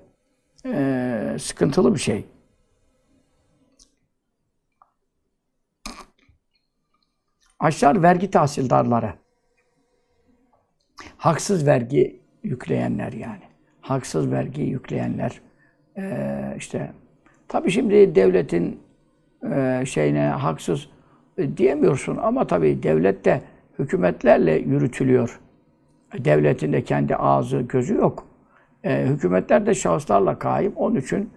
[0.66, 2.26] e, sıkıntılı bir şey.
[7.60, 9.14] Aşşar vergi tahsildarları.
[11.18, 13.44] Haksız vergi yükleyenler yani.
[13.82, 15.42] Haksız vergi yükleyenler.
[15.98, 16.92] Ee, işte
[17.48, 18.80] tabii şimdi devletin
[19.52, 20.90] e, şeyine haksız
[21.38, 23.42] e, diyemiyorsun ama tabii devlet de
[23.80, 25.40] hükümetlerle yürütülüyor.
[26.18, 28.28] Devletin de kendi ağzı, gözü yok.
[28.84, 30.74] E, hükümetler de şahıslarla kaim.
[30.76, 31.30] Onun için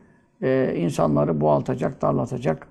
[0.42, 2.68] e, insanları boğaltacak, darlatacak.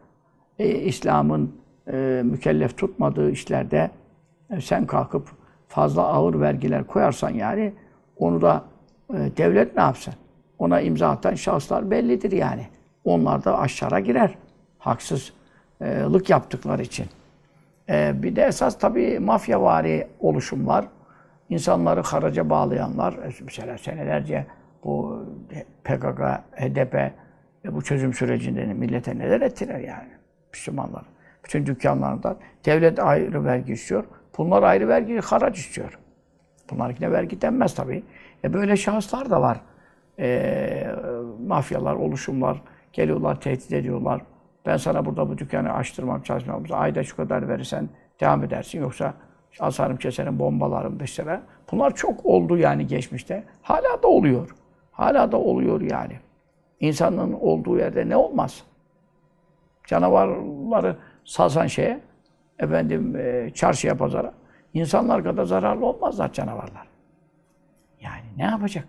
[0.59, 1.55] E, İslam'ın
[1.93, 3.91] e, mükellef tutmadığı işlerde
[4.51, 5.29] e, sen kalkıp
[5.67, 7.73] fazla ağır vergiler koyarsan yani
[8.17, 8.63] onu da
[9.13, 10.13] e, devlet ne yapsın?
[10.59, 12.67] Ona imza atan şahıslar bellidir yani.
[13.03, 14.35] Onlar da aşağı girer.
[14.79, 17.05] Haksızlık yaptıkları için.
[17.89, 20.85] Bir de esas tabii mafyavari oluşumlar.
[21.49, 23.15] İnsanları haraca bağlayanlar.
[23.41, 24.45] Mesela senelerce
[24.83, 25.25] bu
[25.83, 26.21] PKK,
[26.51, 27.11] HDP
[27.65, 30.09] bu çözüm sürecinde millete neler ettiler yani.
[30.53, 31.03] Müslümanlar.
[31.45, 32.37] Bütün dükkanlarından.
[32.65, 34.03] Devlet ayrı vergi istiyor.
[34.37, 35.99] Bunlar ayrı vergi, haraç istiyor.
[36.71, 38.03] Bunlarkine vergi denmez tabii.
[38.43, 39.61] E böyle şahıslar da var.
[40.19, 40.95] E,
[41.47, 42.61] mafyalar, oluşumlar
[42.93, 44.21] geliyorlar, tehdit ediyorlar.
[44.65, 46.63] Ben sana burada bu dükkanı açtırmam, çalışmam.
[46.71, 48.81] Ayda şu kadar verirsen devam edersin.
[48.81, 49.13] Yoksa
[49.59, 51.41] asarım, keserim, bombalarım mesela.
[51.71, 53.43] Bunlar çok oldu yani geçmişte.
[53.61, 54.55] Hala da oluyor.
[54.91, 56.19] Hala da oluyor yani.
[56.79, 58.63] İnsanın olduğu yerde ne olmaz?
[59.87, 60.97] Canavarları
[61.29, 61.99] salsan şeye,
[62.59, 64.33] efendim e, çarşıya, pazara.
[64.73, 66.87] İnsanlar kadar zararlı olmazlar canavarlar.
[68.01, 68.87] Yani ne yapacak?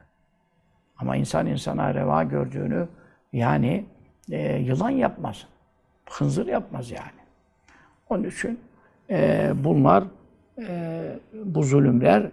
[0.99, 2.89] Ama insan insana reva gördüğünü
[3.33, 3.85] yani
[4.31, 5.47] e, yılan yapmaz.
[6.11, 7.21] Hınzır yapmaz yani.
[8.09, 8.61] Onun için
[9.11, 10.05] e, bunlar
[10.59, 12.31] e, bu zulümler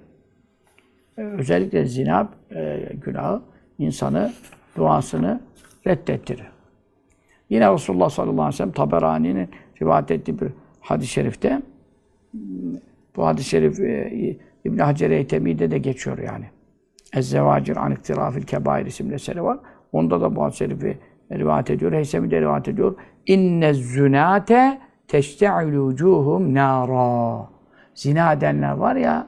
[1.17, 3.41] e, özellikle zina e, günahı
[3.80, 4.34] insanı
[4.78, 5.41] duasını
[5.88, 6.48] reddettirir.
[7.50, 9.50] Yine Resulullah sallallahu aleyhi ve sellem Taberani'nin
[9.82, 10.50] rivayet ettiği bir
[10.82, 11.62] hadis-i şerifte
[13.16, 16.46] bu hadis-i şerif e, İbn Hacer Eytemi'de de geçiyor yani.
[17.13, 19.60] Ez-Zevacir an iktirafil kebair isimli eseri var.
[19.92, 20.98] Onda da bu hadis-i şerifi
[21.32, 21.92] rivayet ediyor.
[21.92, 22.96] Heysemi de rivayet ediyor.
[23.26, 27.50] İnne zünate teşte'ilü vucuhum nara.
[27.96, 29.28] Zina edenler var ya,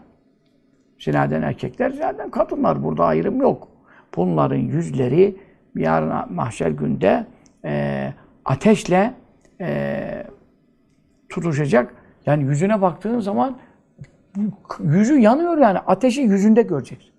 [0.99, 2.83] zina eden erkekler, zina eden kadınlar.
[2.83, 3.67] Burada ayrım yok.
[4.15, 5.35] Bunların yüzleri
[5.75, 7.25] yarın mahşer günde
[7.65, 8.13] e,
[8.45, 9.13] ateşle
[9.61, 10.23] e,
[11.29, 11.93] tutuşacak.
[12.25, 13.57] Yani yüzüne baktığın zaman
[14.83, 15.79] yüzü yanıyor yani.
[15.79, 17.11] Ateşi yüzünde göreceksin.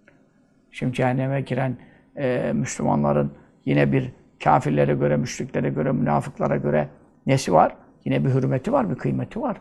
[0.70, 1.77] Şimdi cehenneme giren
[2.16, 3.33] e, Müslümanların
[3.64, 4.12] yine bir
[4.44, 6.88] kafirlere göre, müşriklere göre, münafıklara göre
[7.27, 7.77] nesi var?
[8.05, 9.61] Yine bir hürmeti var, bir kıymeti var.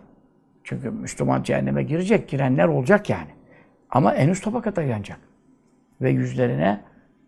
[0.64, 3.30] Çünkü Müslüman cehenneme girecek, girenler olacak yani.
[3.90, 5.20] Ama en üst tabakada yanacak.
[6.02, 6.82] Ve yüzlerine,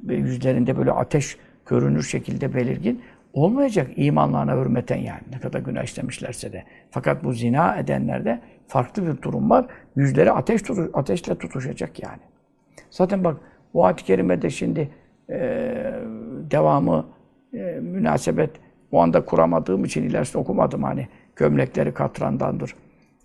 [0.08, 3.02] yüzlerinde böyle ateş görünür şekilde belirgin
[3.34, 5.22] olmayacak imanlarına hürmeten yani.
[5.32, 6.64] Ne kadar günah işlemişlerse de.
[6.92, 9.66] Fakat bu zina edenlerde farklı bir durum var.
[9.96, 12.22] Yüzleri ateş tutu, ateşle tutuşacak yani.
[12.90, 13.38] Zaten bak
[13.74, 14.90] bu ayet-i kerimede şimdi
[15.30, 15.40] e,
[16.52, 17.06] devamı
[17.54, 18.50] e, münasebet
[18.92, 22.76] o anda kuramadığım için ilerisini okumadım hani gömlekleri katrandandır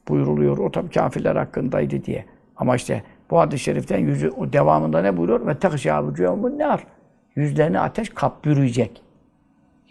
[0.08, 0.58] buyuruluyor.
[0.58, 2.24] O tabi kafirler hakkındaydı diye.
[2.56, 5.46] Ama işte bu hadis-i şeriften yüzü, o devamında ne buyuruyor?
[5.46, 6.86] Ve tekşâ ne var?
[7.36, 8.44] Yüzlerini ateş kap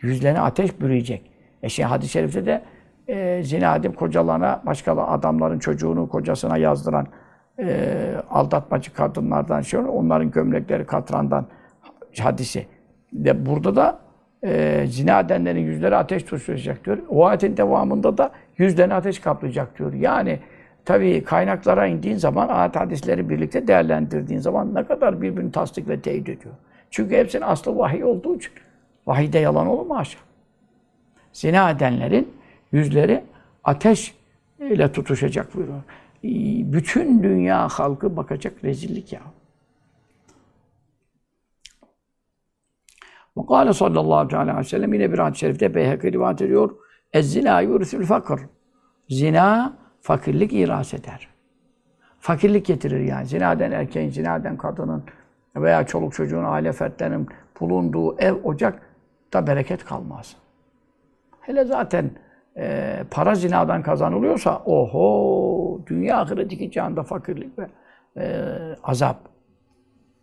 [0.05, 1.31] Yüzlerini ateş bürüyecek.
[1.63, 2.61] E şimdi hadis-i şerifte de
[3.07, 7.07] e, zina edip kocalarına, başka adamların çocuğunu kocasına yazdıran
[7.59, 11.45] e, aldatmacı kadınlardan şey onların gömlekleri katrandan
[12.19, 12.65] hadisi.
[13.13, 13.99] De burada da
[14.43, 16.97] e, zina edenlerin yüzleri ateş tutuşacak diyor.
[17.09, 19.93] O ayetin devamında da yüzlerini ateş kaplayacak diyor.
[19.93, 20.39] Yani
[20.85, 26.29] tabii kaynaklara indiğin zaman ayet hadisleri birlikte değerlendirdiğin zaman ne kadar birbirini tasdik ve teyit
[26.29, 26.55] ediyor.
[26.89, 28.51] Çünkü hepsinin aslı vahiy olduğu için.
[29.07, 30.21] Vahide yalan olur mu aşağı?
[31.33, 32.33] Zina edenlerin
[32.71, 33.23] yüzleri
[33.63, 34.15] ateş
[34.59, 35.81] ile tutuşacak buyuruyor.
[36.73, 39.21] Bütün dünya halkı bakacak rezillik ya.
[43.37, 46.75] Ve kâle sallallahu aleyhi ve sellem yine bir hadis-i şerifte Beyhekî rivayet ediyor.
[47.13, 48.39] Ez-zina yursül fakr.
[49.09, 51.27] Zina fakirlik iras eder.
[52.19, 53.25] Fakirlik getirir yani.
[53.25, 55.03] Zinaden erkeğin, zinaden kadının
[55.55, 58.81] veya çoluk çocuğun, aile fertlerinin bulunduğu ev, ocak
[59.33, 60.35] da bereket kalmaz.
[61.41, 62.11] Hele zaten
[62.57, 67.67] e, para zinadan kazanılıyorsa oho dünya ahiret iki fakirlik ve
[68.17, 68.45] e,
[68.83, 69.17] azap.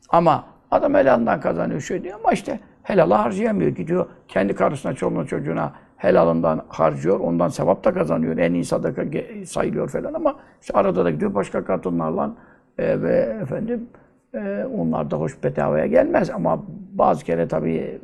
[0.09, 3.71] Ama Adam helalından kazanıyor şey diyor ama işte helala harcayamıyor.
[3.71, 7.21] Gidiyor kendi karısına, çoluğuna, çocuğuna helalından harcıyor.
[7.21, 8.39] Ondan sevap da kazanıyor.
[8.39, 9.05] En iyi sadaka
[9.47, 12.35] sayılıyor falan ama işte arada da gidiyor başka kadınlarla
[12.79, 13.89] e, ve efendim
[14.35, 16.63] e, onlar da hoş bedavaya gelmez ama
[16.93, 18.01] bazı kere tabii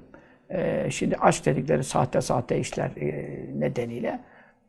[0.51, 4.21] e, şimdi aşk dedikleri sahte sahte işler e, nedeniyle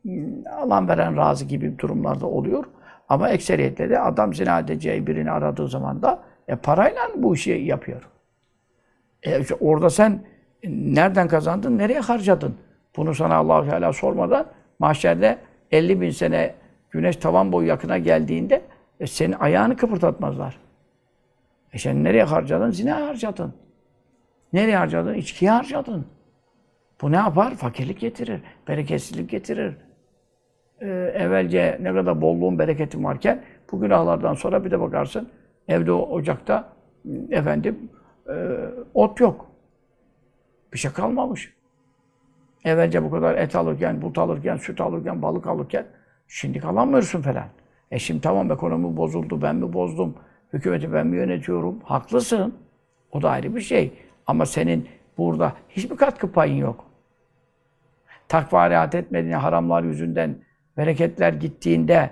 [0.01, 2.63] hmm, alan veren razı gibi durumlarda oluyor.
[3.09, 8.09] Ama ekseriyetle de adam zina edeceği birini aradığı zaman da e, parayla bu işi yapıyor.
[9.23, 10.19] E, işte orada sen
[10.67, 12.55] nereden kazandın, nereye harcadın?
[12.97, 14.45] Bunu sana allah Teala sormadan
[14.79, 15.37] mahşerde
[15.71, 16.55] 50 bin sene
[16.91, 18.61] güneş tavan boyu yakına geldiğinde
[18.99, 20.59] e, senin ayağını kıpırdatmazlar.
[21.73, 22.71] E sen nereye harcadın?
[22.71, 23.53] Zina harcadın.
[24.53, 25.13] Nereye harcadın?
[25.13, 26.05] İçkiye harcadın.
[27.01, 27.55] Bu ne yapar?
[27.55, 29.77] Fakirlik getirir, bereketsizlik getirir.
[30.81, 35.29] Ee, evvelce ne kadar bolluğun, bereketin varken bu günahlardan sonra bir de bakarsın
[35.67, 36.73] evde ocakta
[37.29, 37.89] efendim
[38.29, 38.33] e,
[38.93, 39.51] ot yok.
[40.73, 41.53] Bir şey kalmamış.
[42.65, 45.85] Evvelce bu kadar et alırken, but alırken, süt alırken, balık alırken
[46.27, 47.47] şimdi alamıyorsun falan.
[47.91, 50.15] E şimdi tamam ekonomi bozuldu, ben mi bozdum,
[50.53, 51.79] hükümeti ben mi yönetiyorum?
[51.83, 52.53] Haklısın.
[53.11, 53.93] O da ayrı bir şey.
[54.29, 56.85] Ama senin burada hiçbir katkı payın yok.
[58.27, 60.35] Takva riayet etmediğin haramlar yüzünden
[60.77, 62.09] bereketler gittiğinde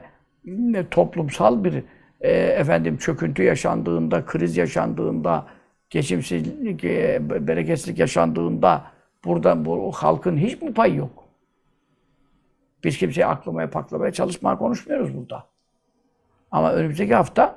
[0.92, 1.84] toplumsal bir
[2.22, 5.48] e, efendim çöküntü yaşandığında, kriz yaşandığında,
[5.90, 8.84] geçimsizlik, e, bereketsizlik yaşandığında
[9.26, 11.28] burada bu halkın hiç mi payı yok?
[12.84, 15.48] Biz kimseyi aklamaya, paklamaya, çalışmaya konuşmuyoruz burada.
[16.52, 17.56] Ama önümüzdeki hafta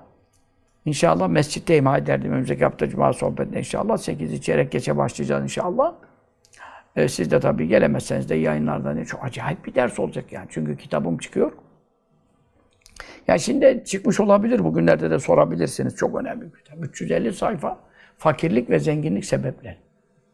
[0.90, 2.32] inşallah mescitte ima ederdim.
[2.32, 3.94] Önümüzdeki hafta Cuma sohbetinde inşallah.
[3.94, 5.94] 8'i çeyrek geçe başlayacağız inşallah.
[6.96, 10.46] E, siz de tabii gelemezseniz de yayınlardan çok acayip bir ders olacak yani.
[10.50, 11.52] Çünkü kitabım çıkıyor.
[13.28, 14.64] Ya şimdi çıkmış olabilir.
[14.64, 15.96] Bugünlerde de sorabilirsiniz.
[15.96, 16.84] Çok önemli bir kitap.
[16.84, 17.78] 350 sayfa.
[18.18, 19.76] Fakirlik ve zenginlik sebepleri.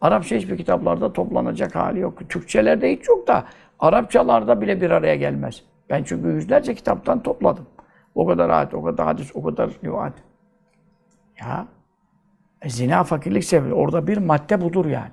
[0.00, 2.28] Arapça hiçbir kitaplarda toplanacak hali yok.
[2.28, 3.44] Türkçelerde hiç yok da
[3.78, 5.62] Arapçalarda bile bir araya gelmez.
[5.90, 7.66] Ben çünkü yüzlerce kitaptan topladım.
[8.14, 10.14] O kadar ayet, o kadar hadis, o kadar rivayet.
[11.40, 11.66] Ya
[12.62, 13.74] e, zina fakirlik sebebi.
[13.74, 15.10] Orada bir madde budur yani.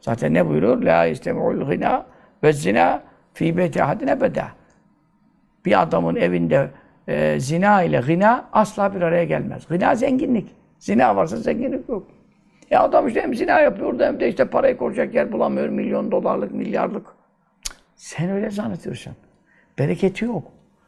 [0.00, 0.82] Zaten ne buyuruyor?
[0.82, 2.06] La istemi'ul gina
[2.42, 3.02] ve zina
[3.34, 4.48] fi beyti ahadin ebeda.
[5.64, 6.70] Bir adamın evinde
[7.08, 9.68] e, zina ile gina asla bir araya gelmez.
[9.68, 10.54] Gina zenginlik.
[10.78, 12.06] Zina varsa zenginlik yok.
[12.70, 15.68] Ya adam işte hem zina yapıyor hem de işte parayı koruyacak yer bulamıyor.
[15.68, 17.06] Milyon dolarlık, milyarlık.
[17.96, 19.12] Sen öyle zannediyorsun.
[19.78, 20.44] Bereketi yok.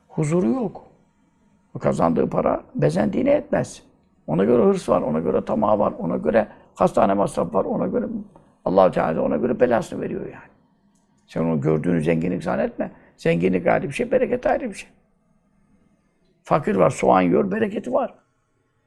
[0.08, 0.86] Huzuru yok.
[1.74, 3.82] O kazandığı para bezendiğine etmez.
[4.30, 8.06] Ona göre hırs var, ona göre tamah var, ona göre hastane masrafı var, ona göre
[8.64, 10.50] allah Teala ona göre belasını veriyor yani.
[11.26, 12.90] Sen onu gördüğünü zenginlik zannetme.
[13.16, 14.90] Zenginlik ayrı bir şey, bereket ayrı bir şey.
[16.42, 18.14] Fakir var, soğan yiyor, bereketi var.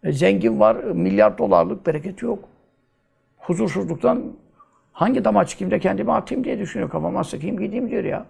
[0.03, 2.49] E, zengin var, milyar dolarlık bereketi yok.
[3.37, 4.33] Huzursuzluktan
[4.91, 6.89] hangi dama çıkayım da kendimi atayım diye düşünüyor.
[6.89, 8.25] Kafama sıkayım gideyim diyor ya.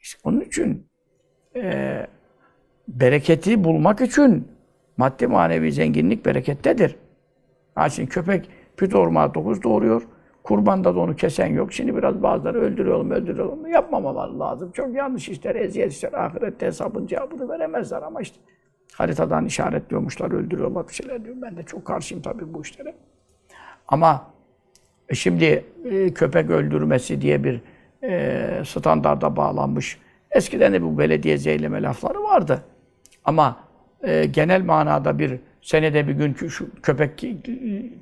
[0.00, 0.86] İşte onun için
[1.56, 2.06] e,
[2.88, 4.59] bereketi bulmak için
[5.00, 6.96] maddi manevi zenginlik berekettedir.
[7.74, 8.48] Ha şimdi köpek
[8.80, 10.02] bir doğurma dokuz doğuruyor.
[10.42, 11.72] Kurbanda da onu kesen yok.
[11.72, 13.66] Şimdi biraz bazıları öldürüyorum, öldürüyorum.
[13.66, 14.70] Yapmamalar lazım.
[14.72, 16.12] Çok yanlış işler, eziyet işler.
[16.12, 18.36] Ahirette hesabın cevabını veremezler ama işte
[18.94, 21.36] haritadan işaretliyormuşlar, öldürüyorlar bir şeyler diyor.
[21.42, 22.94] Ben de çok karşıyım tabii bu işlere.
[23.88, 24.26] Ama
[25.08, 27.60] e, şimdi e, köpek öldürmesi diye bir
[28.02, 29.98] e, standarda bağlanmış.
[30.30, 32.62] Eskiden de bu belediye zeyleme lafları vardı.
[33.24, 33.69] Ama
[34.02, 37.24] e, genel manada bir senede bir gün şu köpek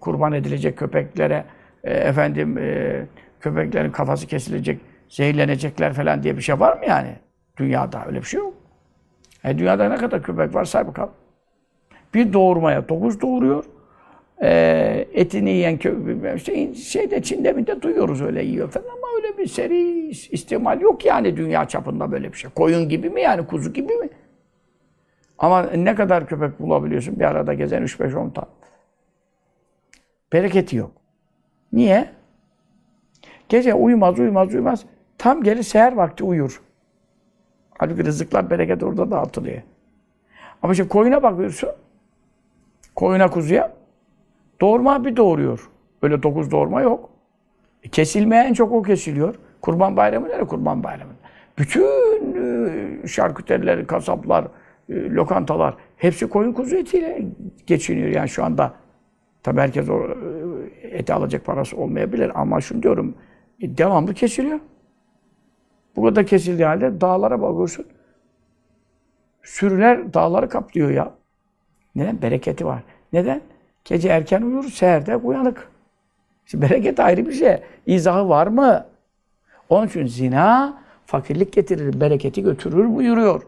[0.01, 1.45] kurban edilecek köpeklere
[1.85, 3.07] e, efendim e,
[3.41, 7.17] köpeklerin kafası kesilecek, zehirlenecekler falan diye bir şey var mı yani?
[7.57, 8.55] Dünyada öyle bir şey yok.
[9.45, 11.11] E, dünyada ne kadar köpek var say bakalım.
[12.15, 13.65] Bir doğurmaya dokuz doğuruyor.
[14.43, 19.39] E, etini yiyen köpek, işte şeyde Çin'de mi de duyuyoruz öyle yiyor falan ama öyle
[19.39, 22.51] bir seri istimal yok yani dünya çapında böyle bir şey.
[22.51, 24.09] Koyun gibi mi yani kuzu gibi mi?
[25.39, 28.49] Ama ne kadar köpek bulabiliyorsun bir arada gezen 3-5-10 tane.
[30.33, 30.91] Bereketi yok.
[31.73, 32.11] Niye?
[33.49, 34.85] Gece uyumaz, uyumaz, uyumaz.
[35.19, 36.63] Tam gelir seher vakti uyur.
[37.79, 39.63] Halbuki rızıklar, bereket orada dağıtılıyor.
[40.63, 41.71] Ama şimdi koyuna bakıyorsun.
[42.95, 43.73] Koyuna kuzuya.
[44.61, 45.71] Doğurma bir doğuruyor.
[46.03, 47.11] Öyle dokuz doğurma yok.
[47.83, 49.35] E, kesilmeye en çok o kesiliyor.
[49.63, 51.13] Kurban bayramı nere kurban bayramı?
[51.59, 51.85] Bütün
[53.05, 54.45] e, şarküteriler, kasaplar,
[54.91, 57.23] lokantalar hepsi koyun kuzu etiyle
[57.67, 58.75] geçiniyor yani şu anda.
[59.43, 60.09] Tabii herkes o
[60.83, 63.15] e, eti alacak parası olmayabilir ama şunu diyorum
[63.61, 64.61] e, devamlı kesiliyor.
[65.97, 67.87] Bu kadar kesildiği halde dağlara bakıyorsun.
[69.43, 71.15] Sürüler dağları kaplıyor ya.
[71.95, 72.23] Neden?
[72.23, 72.83] Bereketi var.
[73.13, 73.41] Neden?
[73.85, 75.69] Gece erken uyur, seherde uyanık.
[76.47, 77.57] Şimdi bereket ayrı bir şey.
[77.87, 78.87] İzahı var mı?
[79.69, 83.43] Onun için zina fakirlik getirir, bereketi götürür buyuruyor.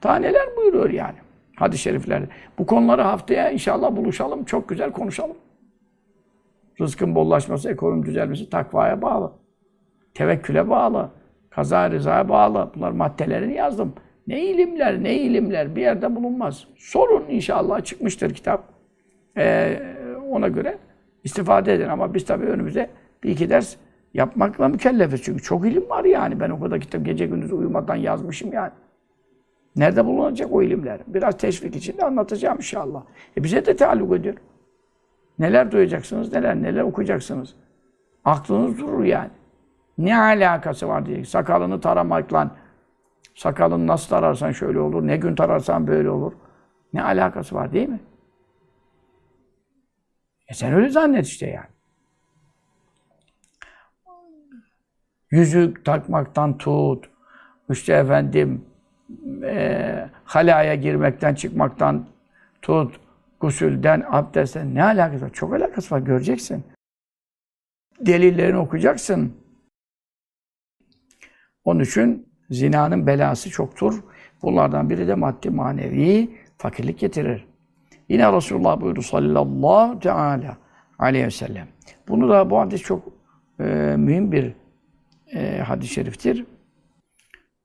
[0.00, 1.16] Taneler buyuruyor yani.
[1.56, 2.28] Hadis-i şeriflerde.
[2.58, 4.44] Bu konuları haftaya inşallah buluşalım.
[4.44, 5.36] Çok güzel konuşalım.
[6.80, 9.32] Rızkın bollaşması, ekonomi düzelmesi takvaya bağlı.
[10.14, 11.10] Tevekküle bağlı.
[11.50, 12.70] Kaza rızaya bağlı.
[12.74, 13.92] Bunlar maddelerini yazdım.
[14.26, 16.66] Ne ilimler, ne ilimler bir yerde bulunmaz.
[16.76, 18.64] Sorun inşallah çıkmıştır kitap.
[19.36, 19.78] Ee,
[20.30, 20.78] ona göre
[21.24, 21.88] istifade edin.
[21.88, 22.90] Ama biz tabii önümüze
[23.24, 23.76] bir iki ders
[24.14, 25.22] yapmakla mükellefiz.
[25.22, 26.40] Çünkü çok ilim var yani.
[26.40, 28.70] Ben o kadar kitap gece gündüz uyumadan yazmışım yani.
[29.78, 31.00] Nerede bulunacak o ilimler?
[31.06, 33.02] Biraz teşvik için de anlatacağım inşallah.
[33.36, 34.34] E bize de taalluk ediyor.
[35.38, 37.54] Neler duyacaksınız, neler neler okuyacaksınız.
[38.24, 39.30] Aklınız durur yani.
[39.98, 41.24] Ne alakası var diye.
[41.24, 42.56] Sakalını taramakla,
[43.34, 46.32] sakalını nasıl tararsan şöyle olur, ne gün tararsan böyle olur.
[46.92, 48.00] Ne alakası var değil mi?
[50.48, 51.68] E sen öyle zannet işte yani.
[55.30, 57.10] Yüzük takmaktan tut,
[57.70, 58.67] işte efendim
[59.42, 62.06] e, halaya girmekten çıkmaktan
[62.62, 63.00] tut,
[63.40, 65.30] gusülden, abdestten ne alakası var?
[65.32, 66.64] Çok alakası var, göreceksin.
[68.00, 69.32] Delillerini okuyacaksın.
[71.64, 74.02] Onun için zinanın belası çoktur.
[74.42, 77.46] Bunlardan biri de maddi manevi fakirlik getirir.
[78.08, 80.56] Yine Resulullah buyurdu sallallahu teala
[80.98, 81.68] aleyhi ve sellem.
[82.08, 83.02] Bunu da bu hadis çok
[83.60, 83.64] e,
[83.98, 84.52] mühim bir
[85.34, 86.44] e, hadis-i şeriftir.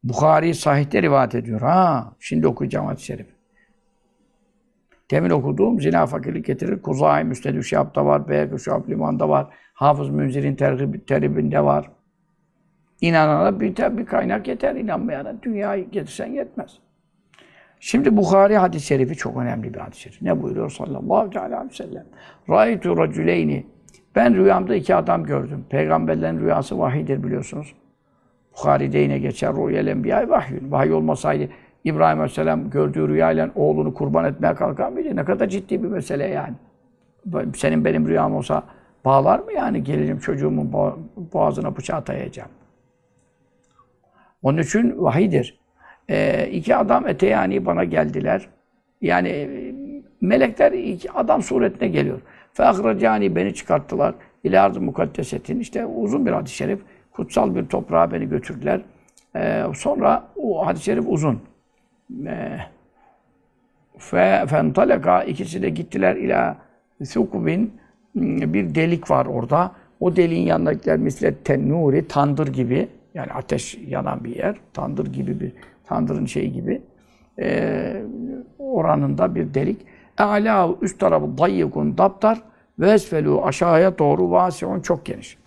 [0.04, 1.62] Bukhari sahihte rivayet ediyor.
[1.62, 3.28] Ha, şimdi okuyacağım hadis-i şerif.
[5.12, 6.82] Demin okuduğum zina fakirlik getirir.
[6.82, 8.30] Kuzay Müstedü Şihab'da var.
[8.30, 9.48] Beyakı Şihab Liman'da var.
[9.74, 11.92] Hafız Münzir'in terhib, terhibinde var.
[13.02, 14.76] İnanana bir, bir kaynak yeter.
[14.76, 16.72] İnanmayana dünyayı getirsen yetmez.
[17.80, 20.22] Şimdi Bukhari hadis-i şerifi çok önemli bir hadis-i şerif.
[20.22, 22.06] Ne buyuruyor sallallahu aleyhi ve sellem?
[22.50, 23.66] Raitu raculeyni.
[24.16, 25.66] Ben rüyamda iki adam gördüm.
[25.70, 27.76] Peygamberlerin rüyası vahidir biliyorsunuz.
[28.58, 29.54] Bukhari'de yine geçer.
[29.56, 30.72] Rüyel enbiya vahyün.
[30.72, 31.50] Vahiy olmasaydı
[31.84, 35.16] İbrahim Aleyhisselam gördüğü rüyayla oğlunu kurban etmeye kalkar mıydı?
[35.16, 36.54] Ne kadar ciddi bir mesele yani.
[37.56, 38.64] Senin benim rüyam olsa
[39.06, 39.84] bağlar mı yani?
[39.84, 40.74] Gelirim çocuğumun
[41.34, 42.50] boğazına bıçağı dayayacağım.
[44.44, 45.60] Onun için vahidir.
[46.10, 48.50] Ee, iki adam eteyani bana geldiler.
[49.02, 49.76] Yani e,
[50.22, 52.22] melekler iki adam suretine geliyor.
[52.54, 54.16] Feahracani beni çıkarttılar.
[54.44, 55.60] İlâ mukaddesetin.
[55.60, 56.80] İşte uzun bir hadis-i şerif.
[57.16, 58.82] Kutsal bir toprağa beni götürdüler.
[59.36, 61.40] Ee, sonra o hadis-i şerif uzun.
[62.26, 62.58] Ee,
[63.98, 66.58] fe fentaleka ikisi de gittiler ila
[67.06, 67.74] sukubin
[68.16, 69.72] bir delik var orada.
[70.00, 74.56] O deliğin yanındakiler mislet tennuri tandır gibi yani ateş yanan bir yer.
[74.74, 75.52] Tandır gibi bir
[75.86, 76.82] tandırın şeyi gibi.
[77.40, 78.04] E,
[78.60, 79.82] oranında bir delik.
[80.18, 82.42] Ala üst tarafı dayyikun daptar
[82.80, 85.38] ve esfelu aşağıya doğru vasiyon çok geniş.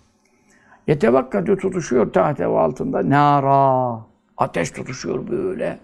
[0.87, 4.01] Yetevakkatü tutuşuyor tahte altında nara.
[4.37, 5.79] Ateş tutuşuyor böyle.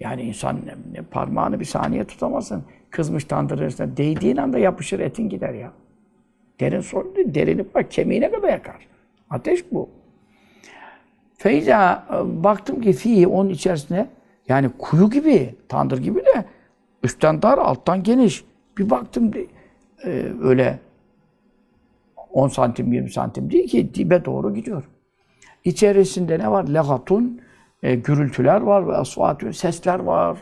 [0.00, 2.64] Yani insan ne, ne, parmağını bir saniye tutamazsın.
[2.90, 5.72] Kızmış tandır arasında değdiğin anda yapışır etin gider ya.
[6.60, 7.34] Derin sorun değil.
[7.34, 8.86] Derini bak kemiğine kadar yakar.
[9.30, 9.88] Ateş bu.
[11.36, 14.08] Feyza baktım ki fi onun içerisine
[14.48, 16.44] yani kuyu gibi, tandır gibi de
[17.02, 18.44] üstten dar, alttan geniş.
[18.78, 19.32] Bir baktım
[20.04, 20.78] e, öyle
[22.32, 24.84] 10 santim, 20 santim değil ki dibe doğru gidiyor.
[25.64, 26.68] İçerisinde ne var?
[26.68, 27.40] Legatun,
[27.82, 30.38] e, gürültüler var ve asvatü, sesler var.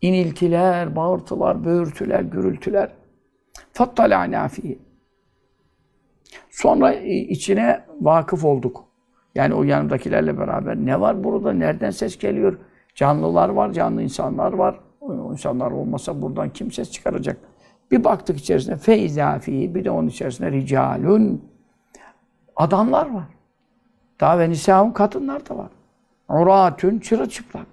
[0.00, 2.92] İniltiler, bağırtılar, böğürtüler, gürültüler.
[3.72, 4.78] Fattalâ fi.
[6.50, 8.84] Sonra içine vakıf olduk.
[9.34, 11.52] Yani o yanımdakilerle beraber ne var burada?
[11.52, 12.58] Nereden ses geliyor?
[12.94, 14.80] Canlılar var, canlı insanlar var.
[15.00, 17.36] O insanlar olmasa buradan kim ses çıkaracak?
[17.90, 21.44] Bir baktık içerisine feyzafi, bir de onun içerisinde ricalun.
[22.56, 23.24] Adamlar var.
[24.20, 25.68] Daha ve nisaun kadınlar da var.
[26.28, 27.66] Uratün çırılçıplak.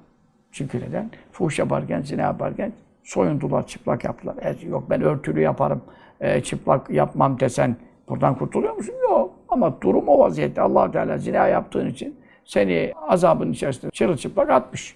[0.52, 1.10] Çünkü neden?
[1.32, 2.72] Fuhuş yaparken, zina yaparken
[3.04, 4.36] soyundular, çıplak yaptılar.
[4.42, 5.82] E, yok ben örtülü yaparım,
[6.20, 7.76] e, çıplak yapmam desen
[8.10, 8.96] buradan kurtuluyor musun?
[9.02, 9.34] Yok.
[9.50, 10.62] Ama durum o vaziyette.
[10.62, 12.16] allah Teala zina yaptığın için
[12.46, 14.96] seni azabın içerisinde çırılçıplak atmış.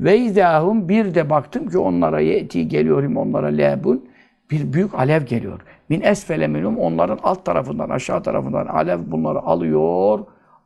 [0.00, 4.08] Ve izahum bir de baktım ki onlara yeti geliyorum onlara lebun
[4.50, 5.60] bir büyük alev geliyor.
[5.88, 10.18] Min esfele minum onların alt tarafından aşağı tarafından alev bunları alıyor.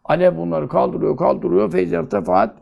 [0.05, 1.71] Alev bunları kaldırıyor, kaldırıyor.
[1.71, 2.55] Feyzer tefaat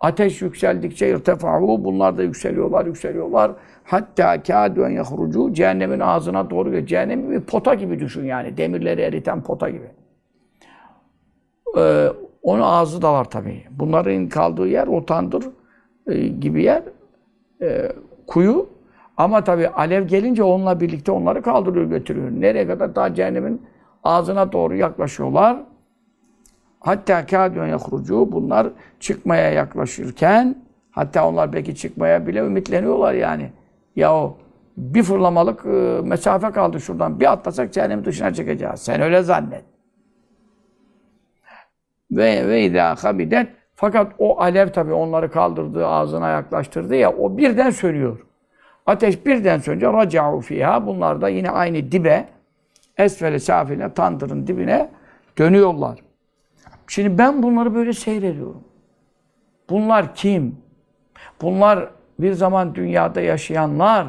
[0.00, 3.52] ateş yükseldikçe irtefa'u bunlar da yükseliyorlar, yükseliyorlar.
[3.84, 6.86] Hatta kâdü en yahrucu cehennemin ağzına doğru geliyor.
[6.86, 8.56] Cehennemi bir pota gibi düşün yani.
[8.56, 9.86] Demirleri eriten pota gibi.
[11.78, 12.08] Ee,
[12.42, 13.64] onun ağzı da var tabii.
[13.70, 15.44] Bunların kaldığı yer o tandır
[16.06, 16.82] e, gibi yer.
[17.62, 17.92] E,
[18.26, 18.68] kuyu.
[19.16, 22.30] Ama tabii alev gelince onunla birlikte onları kaldırıyor götürüyor.
[22.30, 22.94] Nereye kadar?
[22.94, 23.62] Daha cehennemin
[24.04, 25.62] ağzına doğru yaklaşıyorlar.
[26.80, 28.68] Hatta kâdûn yahrucu bunlar
[29.00, 30.56] çıkmaya yaklaşırken
[30.90, 33.52] hatta onlar belki çıkmaya bile ümitleniyorlar yani.
[33.96, 34.38] Ya o
[34.76, 37.20] bir fırlamalık e, mesafe kaldı şuradan.
[37.20, 38.80] Bir atlasak cehennemin dışına çıkacağız.
[38.80, 39.64] Sen öyle zannet.
[42.10, 43.48] Ve ve izâ habidet
[43.82, 48.18] fakat o alev tabii onları kaldırdığı, ağzına yaklaştırdı ya o birden sönüyor.
[48.86, 52.28] Ateş birden sönünce raca'u fiha bunlar da yine aynı dibe
[52.98, 54.90] esfele safile tandırın dibine
[55.38, 55.98] dönüyorlar.
[56.86, 58.64] Şimdi ben bunları böyle seyrediyorum.
[59.70, 60.56] Bunlar kim?
[61.40, 64.06] Bunlar bir zaman dünyada yaşayanlar,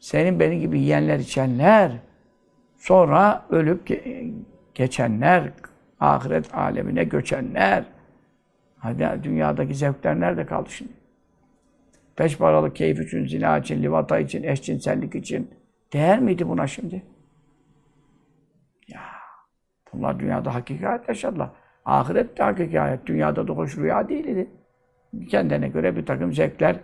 [0.00, 1.92] senin benim gibi yiyenler, içenler,
[2.76, 4.32] sonra ölüp ge-
[4.74, 5.50] geçenler,
[6.00, 7.93] ahiret alemine göçenler.
[8.84, 10.92] Hadi dünyadaki zevkler nerede kaldı şimdi?
[12.18, 15.50] Beş paralık keyif için, zina için, livata için, eşcinsellik için
[15.92, 17.02] değer miydi buna şimdi?
[18.88, 19.00] Ya
[19.92, 21.50] bunlar dünyada hakiki hayat yaşadılar.
[21.84, 23.06] Ahirette hakiki hayat.
[23.06, 24.50] Dünyada da hoş rüya değildi.
[25.28, 26.76] Kendine göre bir takım zevkler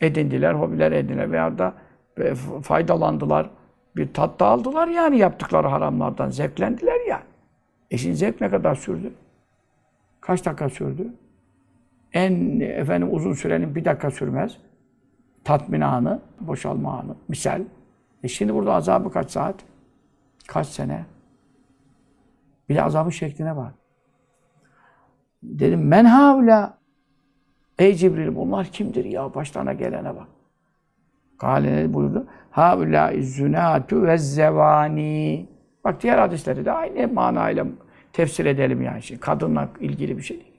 [0.00, 1.74] edindiler, hobiler edindiler veya da
[2.18, 3.50] e, faydalandılar.
[3.96, 6.30] Bir tat da aldılar yani yaptıkları haramlardan.
[6.30, 7.24] Zevklendiler yani.
[7.90, 9.12] E şimdi zevk ne kadar sürdü?
[10.20, 11.12] Kaç dakika sürdü?
[12.12, 14.58] En efendim uzun sürenin bir dakika sürmez.
[15.44, 17.62] Tatmin anı, boşalma anı, misal.
[18.22, 19.54] E şimdi burada azabı kaç saat?
[20.46, 21.04] Kaç sene?
[22.68, 23.74] Bir de azabın şekline bak.
[25.42, 26.78] Dedim men havla
[27.78, 29.34] Ey Cibril bunlar kimdir ya?
[29.34, 30.28] Başlarına gelene bak.
[31.38, 32.26] Kale buyurdu?
[32.50, 35.46] Haula izzunatu ve zevani.
[35.84, 37.66] Bak diğer hadisleri de aynı manayla
[38.12, 39.02] tefsir edelim yani.
[39.02, 40.51] Şimdi kadınla ilgili bir şey değil.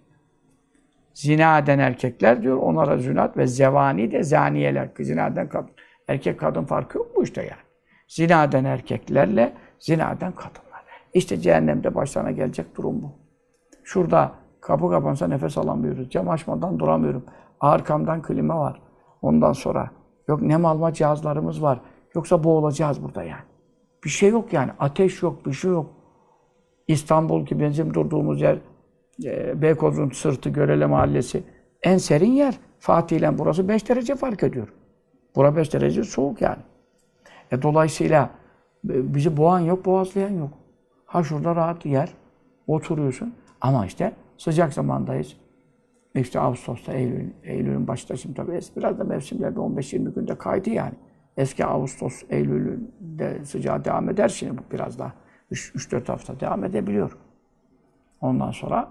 [1.13, 4.89] Zina eden erkekler diyor, onlara zünat ve zevani de zaniyeler.
[4.99, 5.71] Zina eden kadın.
[6.07, 7.61] Erkek kadın farkı yok mu işte yani?
[8.07, 10.83] Zina eden erkeklerle zina eden kadınlar.
[11.13, 13.11] İşte cehennemde başlarına gelecek durum bu.
[13.83, 16.09] Şurada kapı kapansa nefes alamıyoruz.
[16.09, 17.25] Cam açmadan duramıyorum.
[17.59, 18.81] Arkamdan klima var.
[19.21, 19.91] Ondan sonra
[20.27, 21.79] yok nem alma cihazlarımız var.
[22.15, 23.43] Yoksa boğulacağız burada yani.
[24.03, 24.71] Bir şey yok yani.
[24.79, 25.89] Ateş yok, bir şey yok.
[26.87, 28.57] İstanbul gibi bizim durduğumuz yer
[29.23, 31.43] e, Beykoz'un sırtı Görele Mahallesi
[31.83, 32.59] en serin yer.
[32.79, 34.73] Fatih ile burası 5 derece fark ediyor.
[35.35, 36.61] Bura 5 derece soğuk yani.
[37.51, 38.29] E, dolayısıyla
[38.89, 40.53] e, bizi boğan yok, boğazlayan yok.
[41.05, 42.13] Ha şurada rahat yer,
[42.67, 43.33] oturuyorsun.
[43.61, 45.37] Ama işte sıcak zamandayız.
[46.15, 50.93] İşte Ağustos'ta, Eylül, Eylül'ün başında şimdi tabii biraz da mevsimlerde 15-20 günde kaydı yani.
[51.37, 55.13] Eski Ağustos, Eylül'de sıcağı devam eder şimdi biraz daha.
[55.51, 57.17] 3-4 hafta devam edebiliyor.
[58.21, 58.89] Ondan sonra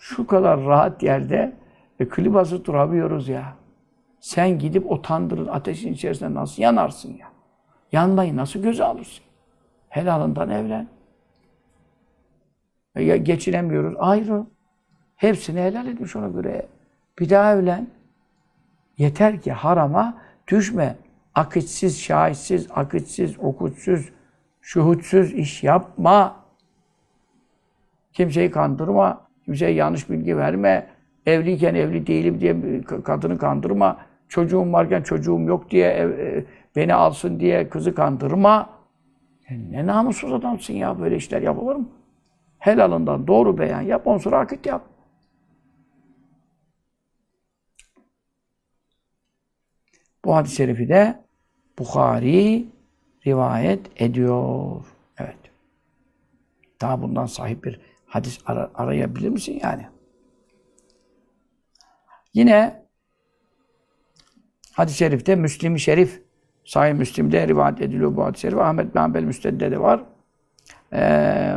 [0.00, 1.56] şu kadar rahat yerde
[2.00, 3.56] e, klibası duramıyoruz ya.
[4.20, 7.26] Sen gidip o tandırın ateşin içerisinde nasıl yanarsın ya?
[7.92, 9.24] Yanmayı nasıl göze alırsın?
[9.88, 10.88] Helalından evlen.
[12.94, 13.94] E, geçinemiyoruz.
[13.98, 14.46] Ayrı.
[15.16, 16.66] Hepsini helal etmiş ona göre.
[17.18, 17.86] Bir daha evlen.
[18.98, 20.96] Yeter ki harama düşme.
[21.34, 24.12] Akitsiz, şahitsiz, akitsiz, okutsuz,
[24.60, 26.36] şuhutsuz iş yapma.
[28.12, 29.29] Kimseyi kandırma.
[29.50, 30.86] Kimseye yanlış bilgi verme.
[31.26, 33.98] Evliyken evli değilim diye kadını kandırma.
[34.28, 36.44] Çocuğum varken çocuğum yok diye ev, e,
[36.76, 38.70] beni alsın diye kızı kandırma.
[39.50, 41.88] Ne namussuz adamsın ya böyle işler yapılır mı?
[42.58, 44.82] Helalından doğru beyan yap, on sonra akit yap.
[50.24, 51.18] Bu hadis-i şerifi de
[51.78, 52.66] Bukhari
[53.26, 54.84] rivayet ediyor.
[55.18, 55.38] Evet.
[56.80, 59.88] Daha bundan sahip bir hadis ar arayabilir misin yani?
[62.34, 62.86] Yine
[64.72, 66.22] hadis-i şerifte Müslim-i Şerif
[66.64, 68.58] Sahih Müslim'de rivayet ediliyor bu hadis-i şerif.
[68.58, 70.04] Ahmet bin Hanbel Müsted'de de var.
[70.92, 71.56] Ee,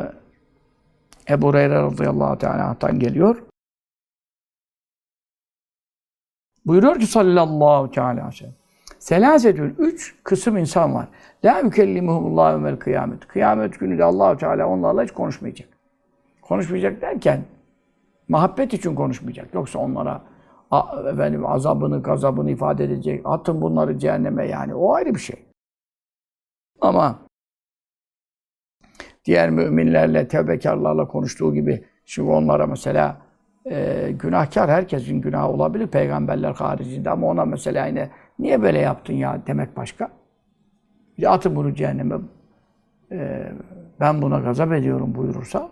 [1.29, 3.43] Ebu Hureyre radıyallahu teala'dan geliyor.
[6.65, 8.55] Buyuruyor ki sallallahu teala aleyhi ve sellem.
[8.99, 11.07] Selasetül üç kısım insan var.
[11.45, 13.27] La yükellimuhumullahu yevmel kıyamet.
[13.27, 15.69] Kıyamet günü de Allahu Teala onlarla hiç konuşmayacak.
[16.47, 17.45] Konuşmayacak derken
[18.29, 19.53] muhabbet için konuşmayacak.
[19.53, 20.21] Yoksa onlara
[21.13, 23.21] efendim azabını, gazabını ifade edecek.
[23.25, 24.75] Atın bunları cehenneme yani.
[24.75, 25.45] O ayrı bir şey.
[26.81, 27.19] Ama
[29.25, 33.21] diğer müminlerle, tevbekarlarla konuştuğu gibi şimdi onlara mesela
[33.65, 39.41] e, günahkar herkesin günahı olabilir peygamberler haricinde ama ona mesela yine niye böyle yaptın ya
[39.47, 40.11] demek başka.
[41.27, 42.15] Atın bunu cehenneme
[43.11, 43.51] e,
[43.99, 45.69] ben buna gazap ediyorum buyurursa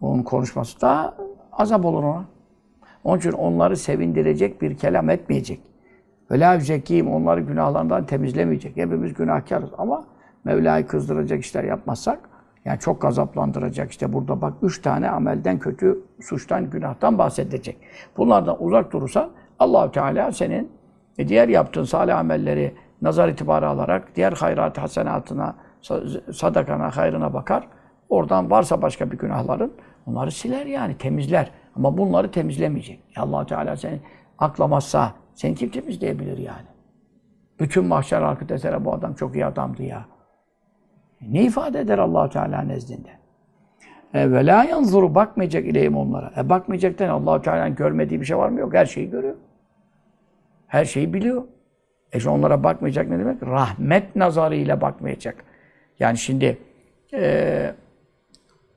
[0.00, 1.14] onun, konuşması da
[1.52, 2.24] azap olur ona.
[3.04, 5.60] Onun için onları sevindirecek bir kelam etmeyecek.
[6.30, 6.58] Ve la
[7.10, 8.76] onları günahlarından temizlemeyecek.
[8.76, 10.04] Hepimiz günahkarız ama
[10.44, 12.18] Mevla'yı kızdıracak işler yapmazsak
[12.64, 17.76] yani çok gazaplandıracak işte burada bak üç tane amelden kötü suçtan günahtan bahsedecek.
[18.16, 20.70] Bunlardan uzak durursan Allahu Teala senin
[21.18, 25.54] e, diğer yaptığın salih amelleri nazar itibarı alarak diğer hayrat hasenatına
[26.32, 27.68] sadakana hayrına bakar.
[28.08, 29.72] Oradan varsa başka bir günahların
[30.06, 31.50] onları siler yani temizler.
[31.76, 33.00] Ama bunları temizlemeyecek.
[33.16, 34.00] allah Teala seni
[34.38, 36.66] aklamazsa seni kim temizleyebilir yani?
[37.60, 40.04] Bütün mahşer halkı desene bu adam çok iyi adamdı ya.
[41.20, 43.10] Ne ifade eder allah Teala nezdinde?
[44.14, 46.32] E, ve la yanzuru bakmayacak ileyim onlara.
[46.36, 48.60] E bakmayacaktan allah Teala'nın görmediği bir şey var mı?
[48.60, 48.74] Yok.
[48.74, 49.36] Her şeyi görüyor.
[50.66, 51.44] Her şeyi biliyor.
[52.12, 53.42] E şimdi onlara bakmayacak ne demek?
[53.42, 55.44] Rahmet nazarıyla bakmayacak.
[55.98, 56.58] Yani şimdi
[57.14, 57.74] e,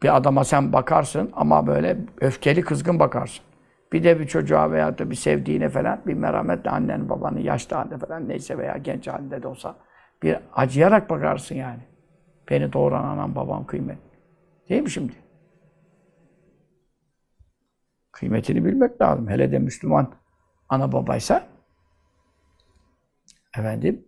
[0.03, 3.45] bir adama sen bakarsın ama böyle öfkeli kızgın bakarsın.
[3.93, 7.97] Bir de bir çocuğa veya da bir sevdiğine falan bir merhametle annen, babanın yaşlı halde
[7.97, 9.75] falan neyse veya genç halinde de olsa
[10.23, 11.81] bir acıyarak bakarsın yani.
[12.49, 13.97] Beni doğuran anam babam kıymet.
[14.69, 15.13] Değil mi şimdi?
[18.11, 19.29] Kıymetini bilmek lazım.
[19.29, 20.13] Hele de Müslüman
[20.69, 21.47] ana babaysa
[23.57, 24.05] efendim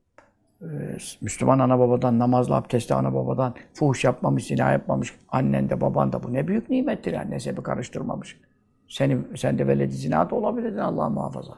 [1.21, 6.23] Müslüman ana babadan, namazlı abdestli ana babadan fuhuş yapmamış, zina yapmamış annen de baban da
[6.23, 8.39] bu ne büyük nimettir yani nesebi karıştırmamış.
[8.87, 11.53] Senin, sen de veledi zina da olabilirdin Allah muhafaza.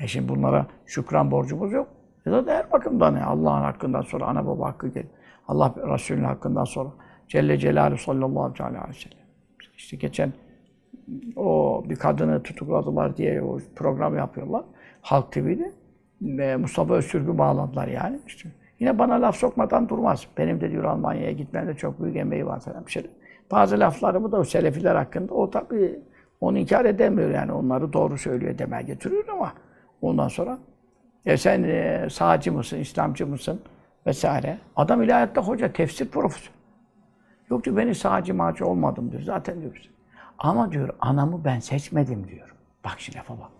[0.00, 1.88] E şimdi bunlara şükran borcumuz yok.
[2.26, 5.08] Ya da her bakımdan yani Allah'ın hakkından sonra ana baba hakkı gelir.
[5.48, 6.90] Allah Resulü'nün hakkından sonra.
[7.28, 9.26] Celle Celaluhu sallallahu aleyhi ve sellem.
[9.76, 10.32] İşte geçen
[11.36, 14.64] o bir kadını tutukladılar diye o program yapıyorlar.
[15.00, 15.79] Halk TV'de.
[16.58, 18.20] Mustafa Öztürk'ü bağladılar yani.
[18.26, 18.48] İşte
[18.80, 20.26] yine bana laf sokmadan durmaz.
[20.38, 23.10] Benim de diyor Almanya'ya gitmemde çok büyük emeği var falan bir şey.
[23.50, 26.00] Bazı laflarımı da o Selefiler hakkında o tabii
[26.40, 27.52] onu inkar edemiyor yani.
[27.52, 29.52] Onları doğru söylüyor demeye getiriyor ama
[30.02, 30.58] ondan sonra
[31.24, 33.60] ya sen e, sağcı mısın, İslamcı mısın
[34.06, 34.58] vesaire.
[34.76, 36.50] Adam ilahiyatta hoca, tefsir profesör.
[37.50, 39.22] Yok diyor beni sağcı mağcı olmadım diyor.
[39.22, 39.90] Zaten diyor.
[40.38, 42.54] Ama diyor anamı ben seçmedim diyor.
[42.84, 43.59] Bak şimdi lafa bak.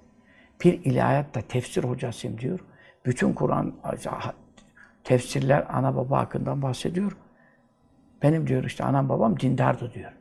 [0.64, 2.60] Bir ilahiyatta tefsir hocasıyım diyor.
[3.06, 3.74] Bütün Kur'an
[5.04, 7.16] tefsirler ana baba hakkından bahsediyor.
[8.22, 10.12] Benim diyor işte anam babam dindardı diyor.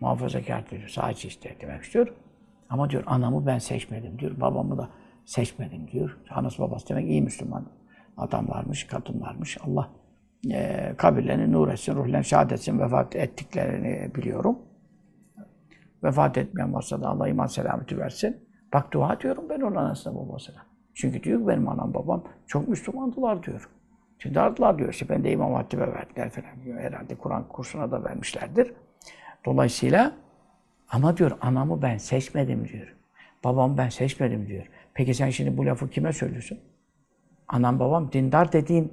[0.00, 0.88] Muhafazakar diyor.
[0.88, 2.14] Sağcı işte demek istiyor.
[2.70, 4.40] Ama diyor anamı ben seçmedim diyor.
[4.40, 4.90] Babamı da
[5.24, 6.16] seçmedim diyor.
[6.30, 7.66] Anası babası demek iyi Müslüman
[8.16, 9.58] adamlarmış, kadınlarmış.
[9.66, 9.90] Allah
[10.50, 14.58] e, kabirlerini nur etsin, ruhlerini şahit etsin, vefat ettiklerini biliyorum.
[16.04, 18.49] Vefat etmeyen varsa da Allah iman selameti versin.
[18.72, 20.66] Bak dua diyorum ben onun anasına babasına.
[20.94, 23.68] Çünkü diyor benim anam babam çok Müslümandılar diyor.
[24.18, 26.80] Şimdi ardılar diyor işte ben de İmam Hatip'e verdiler falan diyor.
[26.80, 28.72] Herhalde Kur'an kursuna da vermişlerdir.
[29.44, 30.12] Dolayısıyla
[30.90, 32.96] ama diyor anamı ben seçmedim diyor.
[33.44, 34.66] Babamı ben seçmedim diyor.
[34.94, 36.58] Peki sen şimdi bu lafı kime söylüyorsun?
[37.48, 38.92] Anam babam dindar dediğin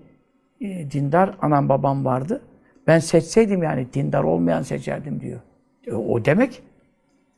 [0.61, 2.41] e, dindar anam babam vardı.
[2.87, 5.39] Ben seçseydim yani dindar olmayan seçerdim diyor.
[5.87, 6.63] E, o demek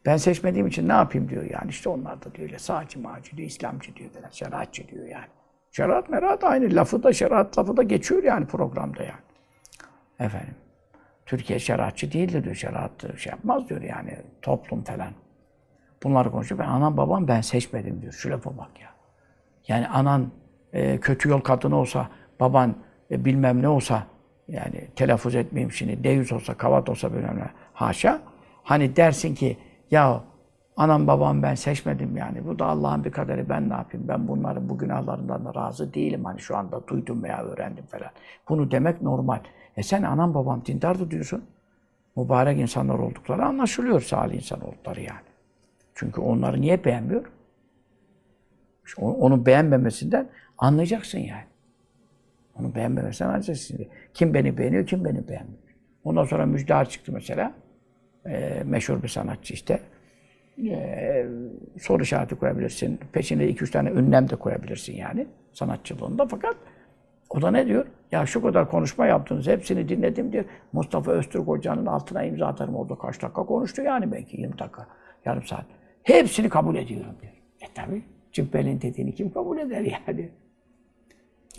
[0.06, 1.70] ben seçmediğim için ne yapayım diyor yani.
[1.70, 5.28] işte onlar da diyor öyle sağcı mağcı diyor, İslamcı diyor falan, şeriatçı diyor yani.
[5.72, 9.20] Şeriat merat aynı lafı da şeriat lafı da geçiyor yani programda yani.
[10.20, 10.56] Efendim.
[11.26, 12.56] Türkiye şeriatçı değildir diyor.
[12.56, 15.14] Şeriat şey yapmaz diyor yani toplum falan.
[16.04, 16.60] Bunları konuşuyor.
[16.60, 18.14] Ben anam babam ben seçmedim diyor.
[18.14, 18.89] Şu lafa bak ya.
[19.68, 20.32] Yani anan
[20.74, 22.76] e, kötü yol kadını olsa, baban
[23.12, 24.04] e, bilmem ne olsa,
[24.47, 28.22] yani telaffuz etmeyeyim şimdi, deyüz olsa, kavat olsa bilmem ne, haşa.
[28.64, 29.58] Hani dersin ki,
[29.92, 30.24] ya
[30.78, 32.48] anam babam ben seçmedim yani.
[32.48, 34.08] Bu da Allah'ın bir kaderi ben ne yapayım?
[34.08, 36.26] Ben bunların bu günahlarından da razı değilim.
[36.26, 38.12] Hani şu anda duydum veya öğrendim falan.
[38.50, 39.40] Bunu demek normal.
[39.78, 41.44] E sen anam babam dindardı diyorsun.
[42.16, 45.30] Mübarek insanlar oldukları anlaşılıyor salih insan oldukları yani.
[45.96, 47.32] Çünkü onları niye beğenmiyor?
[48.98, 51.44] Onu beğenmemesinden anlayacaksın yani.
[52.56, 53.88] Onu beğenmemesinden anlayacaksın.
[54.14, 55.60] Kim beni beğeniyor, kim beni beğenmiyor.
[56.04, 57.54] Ondan sonra Müjdar çıktı mesela.
[58.26, 59.80] Ee, meşhur bir sanatçı işte.
[60.68, 61.26] Ee,
[61.80, 63.00] soru işareti koyabilirsin.
[63.12, 66.28] Peşine iki üç tane ünlem de koyabilirsin yani sanatçılığında.
[66.28, 66.56] Fakat
[67.30, 67.86] o da ne diyor?
[68.12, 70.46] Ya şu kadar konuşma yaptınız, hepsini dinledim diyor.
[70.74, 72.76] Mustafa Öztürk Hoca'nın altına imza atarım.
[72.76, 74.88] Orada kaç dakika konuştu yani belki 20 dakika,
[75.26, 75.66] yarım saat.
[76.04, 77.34] Hepsini kabul ediyorum diyor.
[77.62, 80.30] E tabi Cübbel'in dediğini kim kabul eder yani?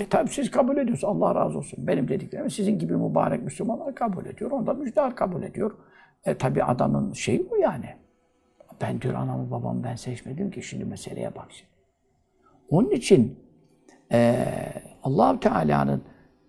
[0.00, 1.04] E tabi siz kabul ediyorsunuz.
[1.04, 1.86] Allah razı olsun.
[1.86, 4.50] Benim dediklerimi sizin gibi mübarek Müslümanlar kabul ediyor.
[4.50, 5.72] Onda müjdar kabul ediyor.
[6.24, 7.96] E tabi adamın şeyi bu yani.
[8.80, 11.70] Ben diyor anamı babamı ben seçmedim ki şimdi meseleye bak şimdi.
[12.68, 13.38] Onun için
[14.12, 14.46] e,
[15.02, 16.02] allah Teala'nın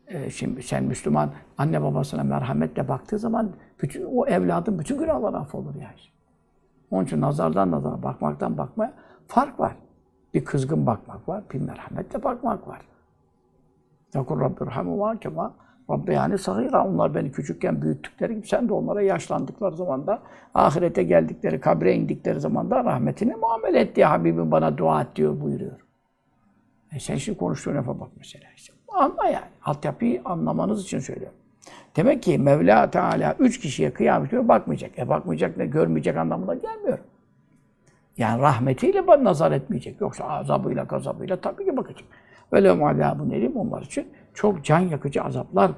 [0.07, 5.75] e, şimdi sen Müslüman anne babasına merhametle baktığı zaman bütün o evladın bütün günahları affolur
[5.75, 5.95] yani.
[6.91, 8.93] Onun için nazardan nazara bakmaktan bakmaya
[9.27, 9.75] fark var.
[10.33, 12.81] Bir kızgın bakmak var, bir merhametle bakmak var.
[14.13, 15.53] Yakul Rabbi rahmuma kema
[15.91, 16.87] Rabbi yani sahira.
[16.87, 20.19] Onlar beni küçükken büyüttükleri gibi sen de onlara yaşlandıkları zaman da
[20.53, 25.41] ahirete geldikleri, kabre indikleri zaman da rahmetine muamele et diye Habibim bana dua et diyor
[25.41, 25.79] buyuruyor.
[26.95, 28.45] E sen şimdi konuştuğun lafa bak mesela.
[28.55, 29.51] İşte anla yani.
[29.65, 31.37] Altyapıyı anlamanız için söylüyorum.
[31.95, 34.99] Demek ki Mevla Teala üç kişiye kıyamet günü bakmayacak.
[34.99, 36.99] E bakmayacak ne görmeyecek anlamına gelmiyor.
[38.17, 40.01] Yani rahmetiyle bana nazar etmeyecek.
[40.01, 42.03] Yoksa azabıyla gazabıyla tabii ki bakacak.
[42.53, 45.71] Ve lehum azabun elim onlar için çok can yakıcı azaplar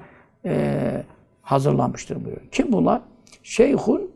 [0.44, 1.04] e,
[1.42, 2.46] hazırlanmıştır buyuruyor.
[2.52, 3.02] Kim bunlar?
[3.42, 4.10] Şeyhun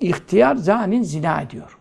[0.00, 1.78] ihtiyar zanin zina ediyor.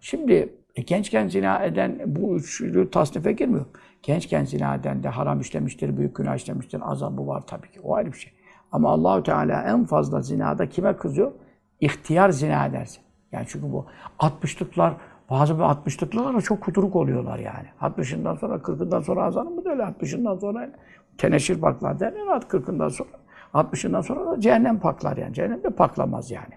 [0.00, 3.66] Şimdi e, gençken zina eden bu üçlü tasnife girmiyor.
[4.02, 6.80] Gençken zina eden de haram işlemiştir, büyük günah işlemiştir.
[6.84, 7.80] Azabı var tabii ki.
[7.80, 8.32] O ayrı bir şey.
[8.72, 11.32] Ama Allahu Teala en fazla zinada kime kızıyor?
[11.80, 13.00] İhtiyar zina ederse.
[13.32, 13.86] Yani çünkü bu
[14.18, 14.92] 60'lıklar
[15.32, 17.66] bazı bir 60'lıklar da çok kuduruk oluyorlar yani.
[17.80, 20.70] 60'ından sonra 40'ından sonra azanı mı öyle 60'ından sonra
[21.18, 23.10] teneşir paklar derler 40'ından sonra
[23.54, 25.34] 60'ından sonra da cehennem paklar yani.
[25.34, 26.54] Cehennem de paklamaz yani.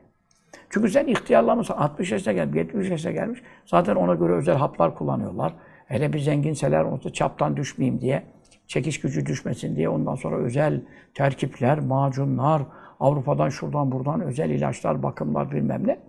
[0.70, 1.74] Çünkü sen ihtiyarlamışsın.
[1.74, 3.42] 60 yaşına gelmiş, 70 yaşına gelmiş.
[3.66, 5.54] Zaten ona göre özel haplar kullanıyorlar.
[5.86, 8.24] Hele bir zenginseler olsa çaptan düşmeyeyim diye,
[8.68, 10.82] çekiş gücü düşmesin diye ondan sonra özel
[11.14, 12.62] terkipler, macunlar,
[13.00, 16.00] Avrupa'dan şuradan buradan özel ilaçlar, bakımlar bilmem ne.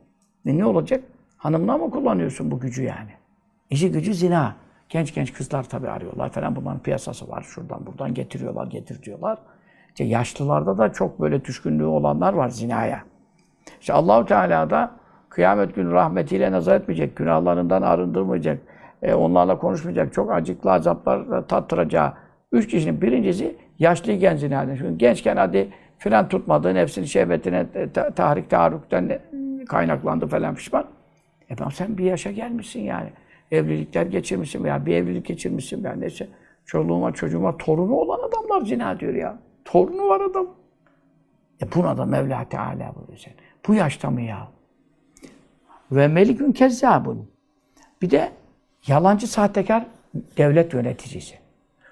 [0.46, 1.04] E ne olacak?
[1.47, 3.11] Hanımla mı kullanıyorsun bu gücü yani?
[3.70, 4.55] İşi gücü zina.
[4.88, 6.57] Genç genç kızlar tabii arıyorlar falan.
[6.57, 7.42] Bunların piyasası var.
[7.42, 9.38] Şuradan buradan getiriyorlar, getir diyorlar.
[9.88, 13.01] İşte yaşlılarda da çok böyle düşkünlüğü olanlar var zinaya.
[13.80, 14.90] İşte Allahu Teala da
[15.28, 18.59] kıyamet günü rahmetiyle nazar etmeyecek, günahlarından arındırmayacak,
[19.03, 22.12] e, onlarla konuşmayacak, çok acıklı azaplar tattıracağı
[22.53, 24.76] üç kişinin birincisi yaşlıyken zina eden.
[24.76, 25.68] Çünkü gençken hadi
[25.99, 27.66] filan tutmadı, nefsinin şehvetine,
[28.16, 29.18] tahrik, taarrukten
[29.68, 30.95] kaynaklandı falan pişman.
[31.51, 33.09] E ben sen bir yaşa gelmişsin yani.
[33.51, 36.28] Evlilikler geçirmişsin veya bir evlilik geçirmişsin veya neyse.
[36.66, 39.38] Çoluğuma, çocuğuma torunu olan adamlar zina diyor ya.
[39.64, 40.47] Torunu var adam.
[41.62, 43.32] E buna da Mevla Teala buyuruyor sen.
[43.68, 44.49] Bu yaşta mı ya?
[45.92, 47.30] Ve melikün kezzabun.
[48.03, 48.32] Bir de
[48.86, 49.86] yalancı sahtekar
[50.36, 51.38] devlet yöneticisi.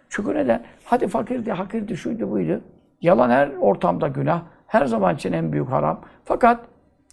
[0.09, 0.65] Çünkü neden?
[0.85, 2.61] Hadi fakirdi, hakirdi, şuydu, buydu.
[3.01, 4.43] Yalan her ortamda günah.
[4.67, 6.01] Her zaman için en büyük haram.
[6.25, 6.67] Fakat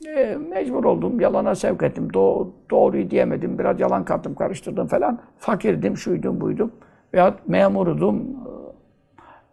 [0.08, 2.08] e, mecbur oldum, yalana sevk ettim.
[2.14, 5.20] Do- doğruyu diyemedim, biraz yalan kattım, karıştırdım falan.
[5.38, 6.72] Fakirdim, şuydum, buydum.
[7.14, 8.24] Veyahut memurudum,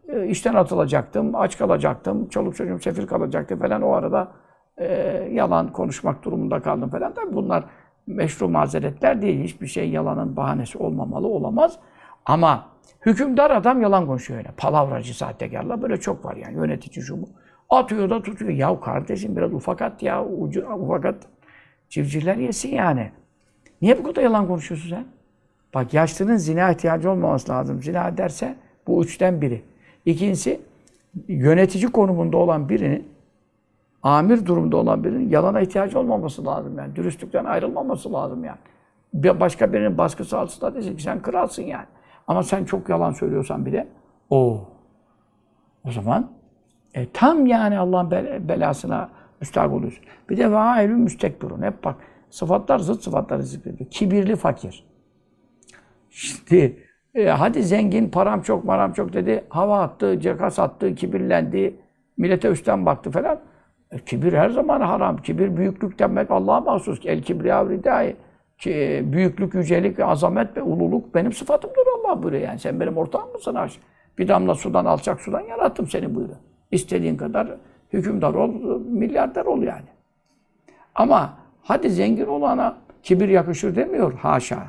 [0.08, 3.82] e, işten atılacaktım, aç kalacaktım, çoluk çocuğum sefil kalacaktı falan.
[3.82, 4.28] O arada
[4.76, 4.86] e,
[5.32, 7.14] yalan konuşmak durumunda kaldım falan.
[7.14, 7.64] Tabii bunlar
[8.06, 9.44] meşru mazeretler değil.
[9.44, 11.78] Hiçbir şey yalanın bahanesi olmamalı, olamaz.
[12.26, 12.66] Ama
[13.06, 14.50] hükümdar adam yalan konuşuyor öyle.
[14.56, 16.54] Palavracı, sahtekarlar böyle çok var yani.
[16.54, 17.28] Yönetici şu bu.
[17.68, 18.50] Atıyor da tutuyor.
[18.50, 20.24] Ya kardeşim biraz ufak at ya.
[20.24, 21.26] Ucu, ufak at.
[21.88, 23.10] Civcivler yesin yani.
[23.82, 25.04] Niye bu kadar yalan konuşuyorsun sen?
[25.74, 27.82] Bak yaşlının zina ihtiyacı olmaması lazım.
[27.82, 28.56] Zina ederse
[28.86, 29.62] bu üçten biri.
[30.06, 30.60] İkincisi
[31.28, 33.08] yönetici konumunda olan birinin
[34.02, 36.96] amir durumda olan birinin yalana ihtiyacı olmaması lazım yani.
[36.96, 38.58] Dürüstlükten ayrılmaması lazım yani.
[39.14, 41.86] Bir başka birinin baskısı altında desin ki sen kralsın yani.
[42.26, 43.88] Ama sen çok yalan söylüyorsan bile
[44.30, 44.68] o.
[45.84, 46.30] O zaman
[46.94, 48.10] e, tam yani Allah'ın
[48.48, 49.10] belasına
[49.40, 50.04] müstahak oluyorsun.
[50.30, 51.62] Bir de vailü müstekbirun.
[51.62, 51.96] Hep bak
[52.30, 53.90] sıfatlar zıt sıfatları zikrediyor.
[53.90, 54.84] Kibirli fakir.
[56.10, 56.76] Şimdi
[57.14, 59.44] e, hadi zengin, param çok, maram çok dedi.
[59.48, 61.76] Hava attı, cekas attı, kibirlendi.
[62.16, 63.40] Millete üstten baktı falan.
[63.90, 65.16] E, kibir her zaman haram.
[65.16, 67.00] Kibir büyüklük demek Allah'a mahsus.
[67.06, 68.16] El kibriya ridai.
[68.58, 72.42] Ki, büyüklük, yücelik, azamet ve ululuk benim sıfatımdır Allah buyuruyor.
[72.42, 73.80] Yani sen benim ortağım mısın aşk?
[74.18, 76.38] Bir damla sudan, alçak sudan yarattım seni buyuruyor.
[76.70, 77.48] İstediğin kadar
[77.92, 79.88] hükümdar ol, milyarder ol yani.
[80.94, 84.62] Ama hadi zengin olana kibir yakışır demiyor haşa.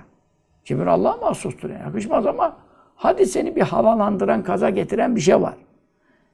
[0.65, 1.81] Kibir Allah'a mahsustur yani.
[1.81, 2.57] Yakışmaz ama
[2.95, 5.55] hadi seni bir havalandıran, kaza getiren bir şey var.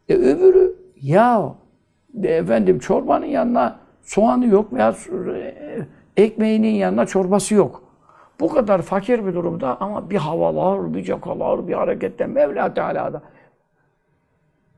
[0.10, 1.56] E öbürü ya
[2.24, 4.96] e, efendim çorbanın yanına soğanı yok veya
[5.36, 5.88] e,
[6.18, 7.84] ekmeğinin yanına çorbası yok.
[8.40, 13.22] Bu kadar fakir bir durumda ama bir havalar, bir cakalar, bir hareketten Mevla Teala'da.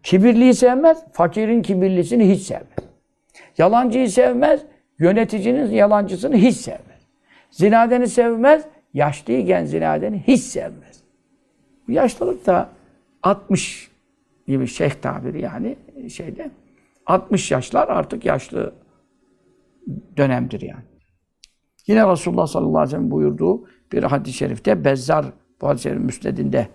[0.03, 2.77] Kibirliyi sevmez, fakirin kibirlisini hiç sevmez.
[3.57, 4.61] Yalancıyı sevmez,
[4.99, 7.01] yöneticinin yalancısını hiç sevmez.
[7.51, 11.03] Zinadeni sevmez, yaşlıyken zinadeni hiç sevmez.
[11.87, 12.69] Yaşlılık da
[13.23, 13.91] 60
[14.47, 15.75] gibi şeyh tabiri yani
[16.09, 16.51] şeyde
[17.05, 18.73] 60 yaşlar artık yaşlı
[20.17, 20.83] dönemdir yani.
[21.87, 25.25] Yine Resulullah sallallahu aleyhi ve sellem buyurduğu bir hadis-i şerifte Bezzar,
[25.61, 26.67] bu hadis-i şerifin müsnedinde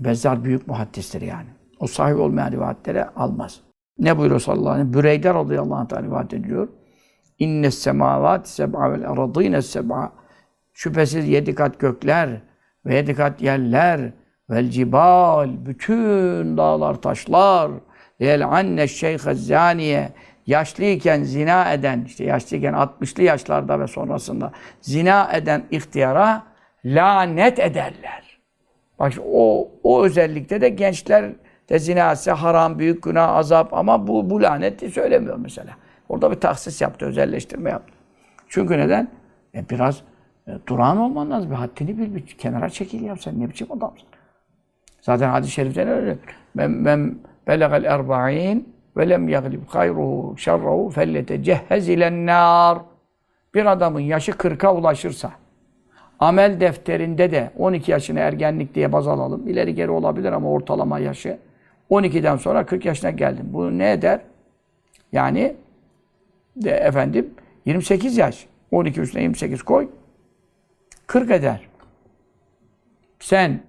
[0.00, 1.48] Bezzar büyük muhaddistir yani.
[1.84, 3.60] O sahih olmayan rivayetlere almaz.
[3.98, 5.02] Ne buyuruyor sallallahu aleyhi ve sellem?
[5.02, 6.68] Büreyde radıyallahu anh rivayet ediyor.
[7.38, 10.12] İnne semavat seb'a vel aradîne seb'a
[10.72, 12.30] Şüphesiz yedi kat gökler
[12.86, 14.12] ve yedi kat yerler
[14.50, 17.70] vel cibal bütün dağlar taşlar
[18.20, 20.12] yel anne şeyhe zaniye
[20.46, 26.42] yaşlıyken zina eden işte yaşlıyken 60'lı yaşlarda ve sonrasında zina eden ihtiyara
[26.84, 28.38] lanet ederler.
[28.98, 31.32] Bak o o özellikte de gençler
[31.68, 35.70] de zina etse haram, büyük günah, azap ama bu bu laneti söylemiyor mesela.
[36.08, 37.94] Orada bir tahsis yaptı, özelleştirme yaptı.
[38.48, 39.08] Çünkü neden?
[39.54, 40.02] E biraz
[40.48, 41.50] e, durağan olman lazım.
[41.50, 44.08] Bir haddini bil, bir kenara çekil ya sen ne biçim adamsın.
[45.00, 46.18] Zaten hadis-i şerifte öyle?
[46.54, 52.78] Men, men belegal erba'in ve lem yaglib hayruhu şerruhu felletecehhez ilen nar.
[53.54, 55.30] Bir adamın yaşı 40'a ulaşırsa,
[56.18, 59.48] amel defterinde de 12 yaşını ergenlik diye baz alalım.
[59.48, 61.38] İleri geri olabilir ama ortalama yaşı.
[61.90, 63.46] 12'den sonra 40 yaşına geldim.
[63.48, 64.20] Bu ne eder?
[65.12, 65.56] Yani
[66.56, 67.34] de efendim
[67.66, 68.46] 28 yaş.
[68.70, 69.88] 12 üstüne 28 koy.
[71.06, 71.68] 40 eder.
[73.20, 73.60] Sen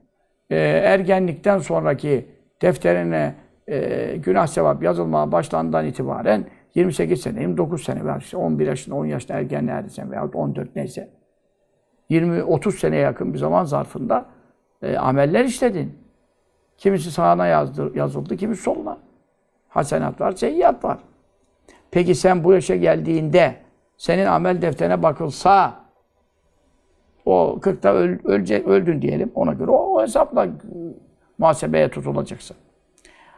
[0.49, 2.25] e, ergenlikten sonraki
[2.61, 3.35] defterine
[3.67, 6.45] e, günah sevap yazılmaya başlandığından itibaren
[6.75, 11.09] 28 sene, 29 sene veya işte 11 yaşında, 10 yaşında ergenliğe erdiysen veya 14 neyse
[12.09, 14.25] 20-30 seneye yakın bir zaman zarfında
[14.81, 16.04] e, ameller işledin.
[16.77, 18.97] Kimisi sağına yazdı, yazıldı, kimisi soluna.
[19.69, 20.97] Hasenat var, seyyiat var.
[21.91, 23.55] Peki sen bu yaşa geldiğinde
[23.97, 25.73] senin amel defterine bakılsa
[27.25, 30.47] o 40'ta öl, ölecek, öldün diyelim ona göre o, o hesapla
[31.37, 32.57] muhasebeye tutulacaksın.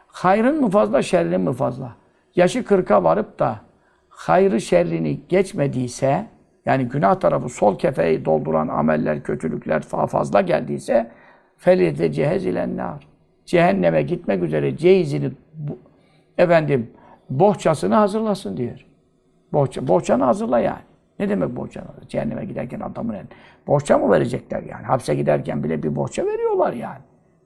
[0.06, 1.96] Hayrın mı fazla, şerrin mi fazla?
[2.36, 3.60] Yaşı 40'a varıp da
[4.08, 6.26] hayrı şerrini geçmediyse
[6.66, 11.10] yani günah tarafı sol kefeyi dolduran ameller, kötülükler fazla geldiyse
[11.56, 13.08] felide cehez ilennar.
[13.48, 15.32] Cehenneme gitmek üzere cehizini
[16.38, 16.90] efendim
[17.30, 18.86] bohçasını hazırlasın diyor.
[19.52, 20.82] Bohça, bohçanı hazırla yani.
[21.18, 21.86] Ne demek bohçanı?
[22.08, 23.26] Cehenneme giderken adamın el.
[23.66, 24.86] Bohça mı verecekler yani?
[24.86, 26.98] Hapse giderken bile bir bohça veriyorlar yani.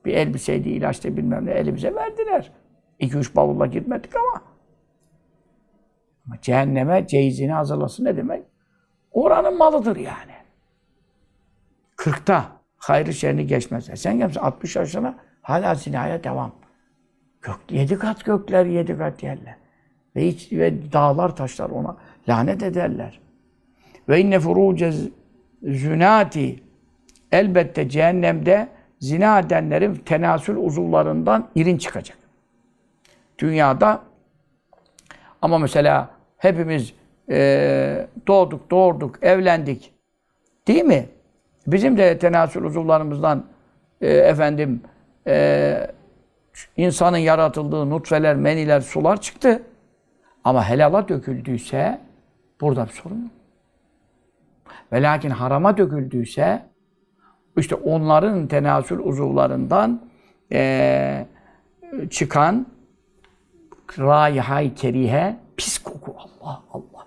[0.05, 2.53] Bir elbiseydi, ilaçtı bilmem ne elimize verdiler.
[2.98, 4.42] İki üç bavulla gitmedik ama.
[6.26, 8.42] Ama cehenneme cehizini hazırlasın ne demek?
[9.12, 10.32] Oranın malıdır yani.
[11.96, 12.46] Kırkta
[12.76, 13.90] hayrı şerini geçmez.
[13.90, 16.53] E sen gelmişsin 60 yaşına hala zinaya devam.
[17.43, 19.57] Gök, yedi kat gökler, yedi kat yerler.
[20.16, 21.97] Ve, hiç, ve dağlar taşlar ona
[22.28, 23.20] lanet ederler.
[24.09, 24.93] Ve inne furuce
[25.62, 26.62] zünati
[27.32, 28.68] elbette cehennemde
[28.99, 32.18] zina edenlerin tenasül uzuvlarından irin çıkacak.
[33.38, 34.03] Dünyada
[35.43, 36.95] ama mesela hepimiz
[37.30, 39.93] e, doğduk, doğurduk, evlendik.
[40.68, 41.09] Değil mi?
[41.66, 43.45] Bizim de tenasül uzuvlarımızdan
[44.01, 44.80] e, efendim
[45.27, 45.87] e,
[46.77, 49.62] insanın yaratıldığı nutfeler, meniler, sular çıktı.
[50.45, 52.01] Ama helala döküldüyse
[52.61, 53.31] burada bir sorun yok.
[54.93, 56.62] Ve lakin harama döküldüyse
[57.57, 60.01] işte onların tenasül uzuvlarından
[60.53, 61.27] e,
[62.11, 62.66] çıkan
[63.99, 67.07] raihay kerihe pis koku Allah Allah.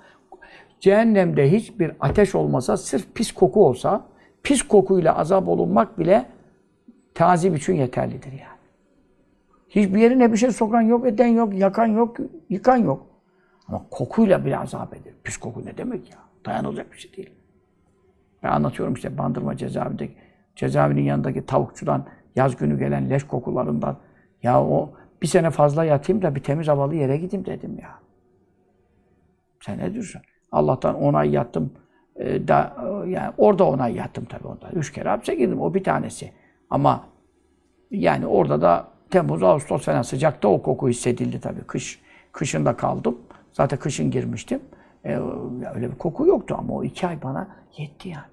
[0.79, 4.05] Cehennemde hiçbir ateş olmasa sırf pis koku olsa
[4.43, 6.25] pis kokuyla azap olunmak bile
[7.15, 8.59] tazip için yeterlidir yani.
[9.69, 12.17] Hiçbir yerine bir şey sokan yok, eden yok, yakan yok,
[12.49, 13.07] yıkan yok.
[13.67, 15.13] Ama kokuyla bile azap eder.
[15.23, 16.17] Pis koku ne demek ya?
[16.45, 17.29] Dayanılacak bir şey değil.
[18.43, 20.15] Ben anlatıyorum işte Bandırma cezaevindeki,
[20.55, 22.05] cezaevinin yanındaki tavukçudan
[22.35, 23.97] yaz günü gelen leş kokularından.
[24.43, 27.89] Ya o bir sene fazla yatayım da bir temiz havalı yere gideyim dedim ya.
[29.61, 30.21] Sen ne diyorsun?
[30.51, 31.73] Allah'tan on ay yattım.
[32.15, 32.75] E, da,
[33.07, 34.69] yani orada on ay yattım tabii onda.
[34.71, 35.61] Üç kere hapse girdim.
[35.61, 36.31] O bir tanesi.
[36.69, 37.03] Ama
[37.91, 41.61] yani orada da Temmuz, Ağustos falan sıcakta o koku hissedildi tabii.
[41.61, 42.01] Kış,
[42.31, 43.17] kışında kaldım.
[43.53, 44.61] Zaten kışın girmiştim.
[45.05, 45.17] E,
[45.75, 47.47] öyle bir koku yoktu ama o iki ay bana
[47.77, 48.25] yetti yani.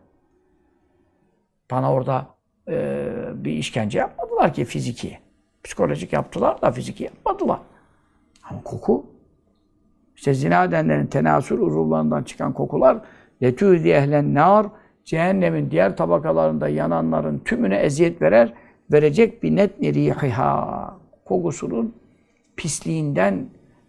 [1.71, 2.27] Bana orada
[2.69, 5.19] e, bir işkence yapmadılar ki fiziki.
[5.65, 7.59] Psikolojik yaptılar da fiziki yapmadılar.
[8.51, 9.07] Ama koku,
[10.17, 12.99] işte zina edenlerin tenasül uzuvlarından çıkan kokular
[13.43, 14.67] letûzi ehlen nar
[15.05, 18.53] cehennemin diğer tabakalarında yananların tümüne eziyet verer,
[18.93, 21.95] verecek bir net rihiha kokusunun
[22.57, 23.47] pisliğinden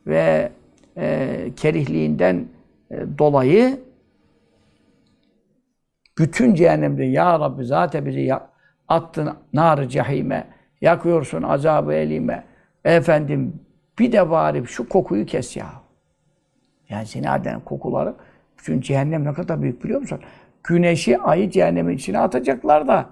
[0.07, 0.51] ve
[0.97, 2.47] e, kerihliğinden
[2.91, 3.79] e, dolayı
[6.17, 8.33] bütün cehennemde ya Rabbi zaten bizi
[8.87, 10.47] attın nar cehime,
[10.81, 12.43] yakıyorsun azabı elime.
[12.85, 13.59] Efendim
[13.99, 15.67] bir de bari şu kokuyu kes ya.
[16.89, 18.15] Yani zinaden kokuları.
[18.57, 20.19] Çünkü cehennem ne kadar büyük biliyor musun?
[20.63, 23.09] Güneşi, ayı cehennemin içine atacaklar da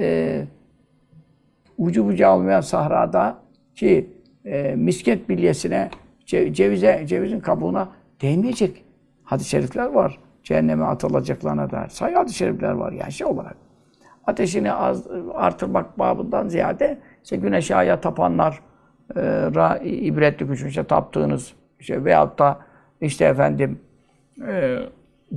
[0.00, 0.44] e,
[1.78, 3.38] ucu bucağı olmayan sahrada
[3.74, 4.10] ki
[4.44, 5.90] e, misket bilyesine,
[6.26, 7.88] cevize, cevizin kabuğuna
[8.22, 8.84] değmeyecek
[9.24, 10.18] hadis-i şerifler var.
[10.42, 13.56] cehenneme atılacaklarına dair sayı hadis-i şerifler var yani şey olarak.
[14.26, 18.60] Ateşini az, artırmak babından ziyade işte güneşe aya tapanlar
[19.16, 19.20] e,
[19.54, 22.58] ra, ibretli küçük işte taptığınız işte veyahut da
[23.00, 23.80] işte efendim
[24.46, 24.78] e,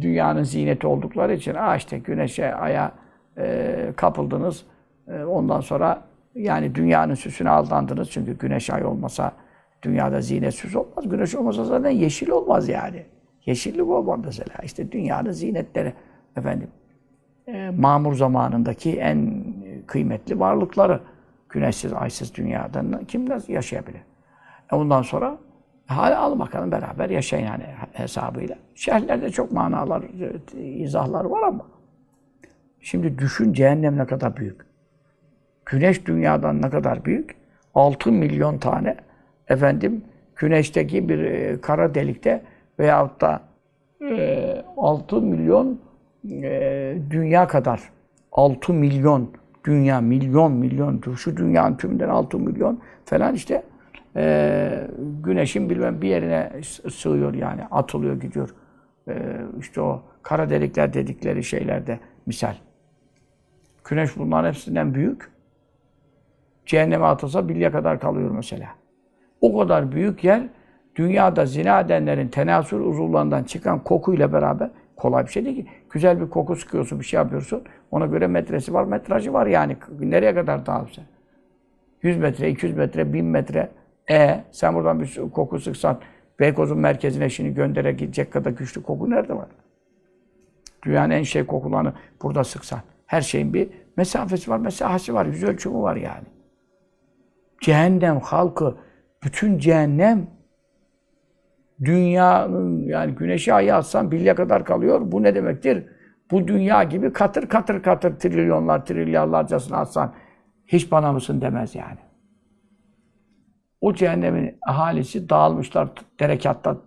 [0.01, 2.91] dünyanın ziyneti oldukları için ah işte güneşe aya
[3.37, 4.65] e, kapıldınız.
[5.07, 6.01] E, ondan sonra
[6.35, 8.11] yani dünyanın süsüne aldandınız.
[8.11, 9.31] Çünkü güneş ay olmasa
[9.81, 11.09] dünyada zinetsiz olmaz.
[11.09, 13.05] Güneş olmasa zaten yeşil olmaz yani.
[13.45, 14.55] Yeşillik olmaz mesela.
[14.63, 15.93] İşte dünyanın zinetleri
[16.37, 16.67] efendim
[17.47, 19.43] e, mamur zamanındaki en
[19.87, 20.99] kıymetli varlıkları.
[21.49, 24.01] Güneşsiz, aysız dünyadan kim nasıl yaşayabilir?
[24.71, 25.37] E ondan sonra
[25.85, 27.63] hala al bakalım beraber yaşayın yani
[27.93, 28.55] hesabıyla.
[28.75, 30.03] Şerhlerde çok manalar,
[30.57, 31.65] izahlar var ama
[32.79, 34.61] şimdi düşün cehennem ne kadar büyük.
[35.65, 37.35] Güneş dünyadan ne kadar büyük?
[37.75, 38.97] 6 milyon tane
[39.47, 40.03] efendim
[40.35, 42.41] güneşteki bir e, kara delikte
[42.79, 43.41] veyahut da
[44.01, 45.79] e, 6 milyon
[46.31, 47.81] e, dünya kadar
[48.31, 49.31] 6 milyon
[49.65, 53.63] dünya milyon milyon şu dünyanın tümünden 6 milyon falan işte
[54.15, 54.87] e,
[55.23, 56.51] güneşin bilmem bir yerine
[56.91, 58.55] sığıyor yani atılıyor gidiyor.
[59.07, 59.13] E,
[59.59, 62.55] işte o kara delikler dedikleri şeylerde misal.
[63.89, 65.31] Güneş bunların hepsinden büyük.
[66.65, 68.67] Cehenneme atılsa bilye kadar kalıyor mesela.
[69.41, 70.43] O kadar büyük yer
[70.95, 75.67] dünyada zina edenlerin tenasül uzuvlarından çıkan kokuyla beraber kolay bir şey değil ki.
[75.89, 77.63] Güzel bir koku sıkıyorsun, bir şey yapıyorsun.
[77.91, 79.77] Ona göre metresi var, metrajı var yani.
[79.99, 81.01] Nereye kadar dağılsa.
[82.01, 83.69] 100 metre, 200 metre, 1000 metre.
[84.09, 85.99] E sen buradan bir koku sıksan
[86.39, 89.47] Beykoz'un merkezine şimdi göndere gidecek kadar güçlü koku nerede var?
[90.85, 92.79] Dünyanın en şey kokularını burada sıksan.
[93.05, 96.25] Her şeyin bir mesafesi var, mesahası var, yüz ölçümü var yani.
[97.61, 98.77] Cehennem halkı,
[99.23, 100.27] bütün cehennem
[101.83, 105.01] dünyanın yani güneşi aya atsan bilye kadar kalıyor.
[105.03, 105.83] Bu ne demektir?
[106.31, 110.13] Bu dünya gibi katır katır katır trilyonlar trilyarlarcasını atsan
[110.65, 111.99] hiç bana mısın demez yani.
[113.81, 116.77] O cehennemin ahalisi dağılmışlar derekatlar,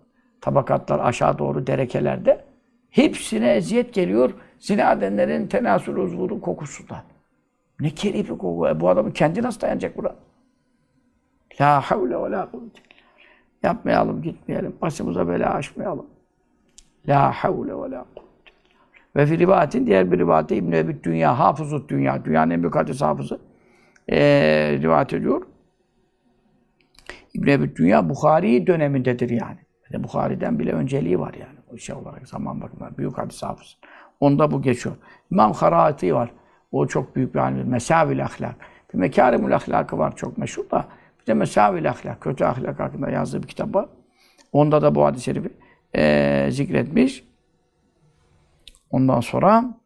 [0.41, 2.45] tabakatlar aşağı doğru derekelerde.
[2.89, 7.01] Hepsine eziyet geliyor zina edenlerin tenasül uzvunun kokusundan.
[7.79, 8.67] Ne keri bir koku.
[8.67, 10.15] E, bu adamın kendi nasıl dayanacak buna?
[11.61, 12.81] La havle ve la kuvvete.
[13.63, 14.75] Yapmayalım, gitmeyelim.
[14.81, 16.05] Başımıza bela açmayalım.
[17.07, 18.51] La havle ve la kuvvete.
[19.15, 23.39] Ve fi rivayetin diğer bir rivayette İbn-i Dünya, hafızut dünya, dünyanın en büyük hadis hafızı
[24.11, 25.41] ee, rivayet ediyor.
[27.39, 29.57] İbn-i Ebi Dünya Bukhari dönemindedir yani.
[29.91, 30.03] yani.
[30.03, 31.59] Bukhari'den bile önceliği var yani.
[31.73, 33.77] O şey olarak zaman bakımından büyük hadis hafızı.
[34.19, 34.95] Onda bu geçiyor.
[35.31, 36.31] İmam Harati var.
[36.71, 37.69] O çok büyük bir alim.
[37.69, 38.55] Mesavil ahlak.
[38.93, 40.85] Bir mekârimul ahlakı var çok meşhur da.
[41.21, 42.21] Bir de mesavil ahlak.
[42.21, 43.85] Kötü ahlak hakkında yazdığı bir kitap var.
[44.51, 45.49] Onda da bu hadis-i şerifi
[45.95, 47.23] e, zikretmiş.
[48.91, 49.77] Ondan sonra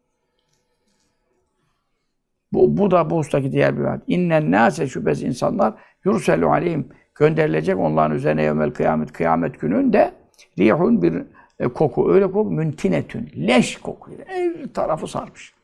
[2.52, 4.04] bu, bu da bu ustaki diğer bir hadis.
[4.06, 5.74] İnnen nâse şüphesiz insanlar
[6.04, 10.12] yurselu aleyhim gönderilecek onların üzerine yevmel kıyamet kıyamet gününde
[10.58, 11.22] rihun bir
[11.60, 14.18] e, koku öyle koku müntinetün leş kokuyor.
[14.26, 15.54] Her tarafı sarmış.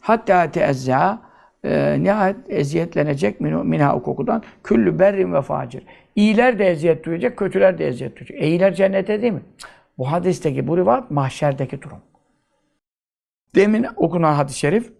[0.00, 1.22] Hatta teezza
[1.64, 5.82] e, nihayet eziyetlenecek minha o kokudan küllü berrin ve facir.
[6.16, 8.42] İyiler de eziyet duyacak, kötüler de eziyet duyacak.
[8.42, 9.42] İyiler cennete değil mi?
[9.98, 11.98] Bu hadisteki bu rivayet mahşerdeki durum.
[13.54, 14.92] Demin okunan hadis-i şerif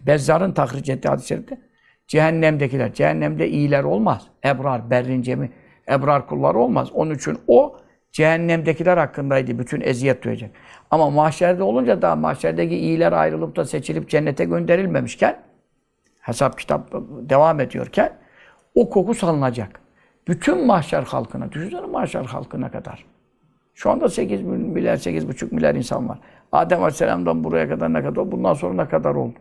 [0.00, 1.58] Bezzar'ın tahric ettiği hadis-i şerifte
[2.06, 4.26] cehennemdekiler, cehennemde iyiler olmaz.
[4.44, 5.50] Ebrar, berrin cemi,
[5.88, 6.92] ebrar kulları olmaz.
[6.92, 7.76] Onun için o
[8.12, 9.58] cehennemdekiler hakkındaydı.
[9.58, 10.50] Bütün eziyet duyacak.
[10.90, 15.38] Ama mahşerde olunca da mahşerdeki iyiler ayrılıp da seçilip cennete gönderilmemişken
[16.20, 18.12] hesap kitap devam ediyorken
[18.74, 19.80] o koku salınacak.
[20.28, 23.04] Bütün mahşer halkına, düşünsene mahşer halkına kadar.
[23.74, 26.18] Şu anda 8 milyar, 8,5 milyar insan var.
[26.52, 29.38] Adem Aleyhisselam'dan buraya kadar ne kadar, bundan sonra ne kadar oldu?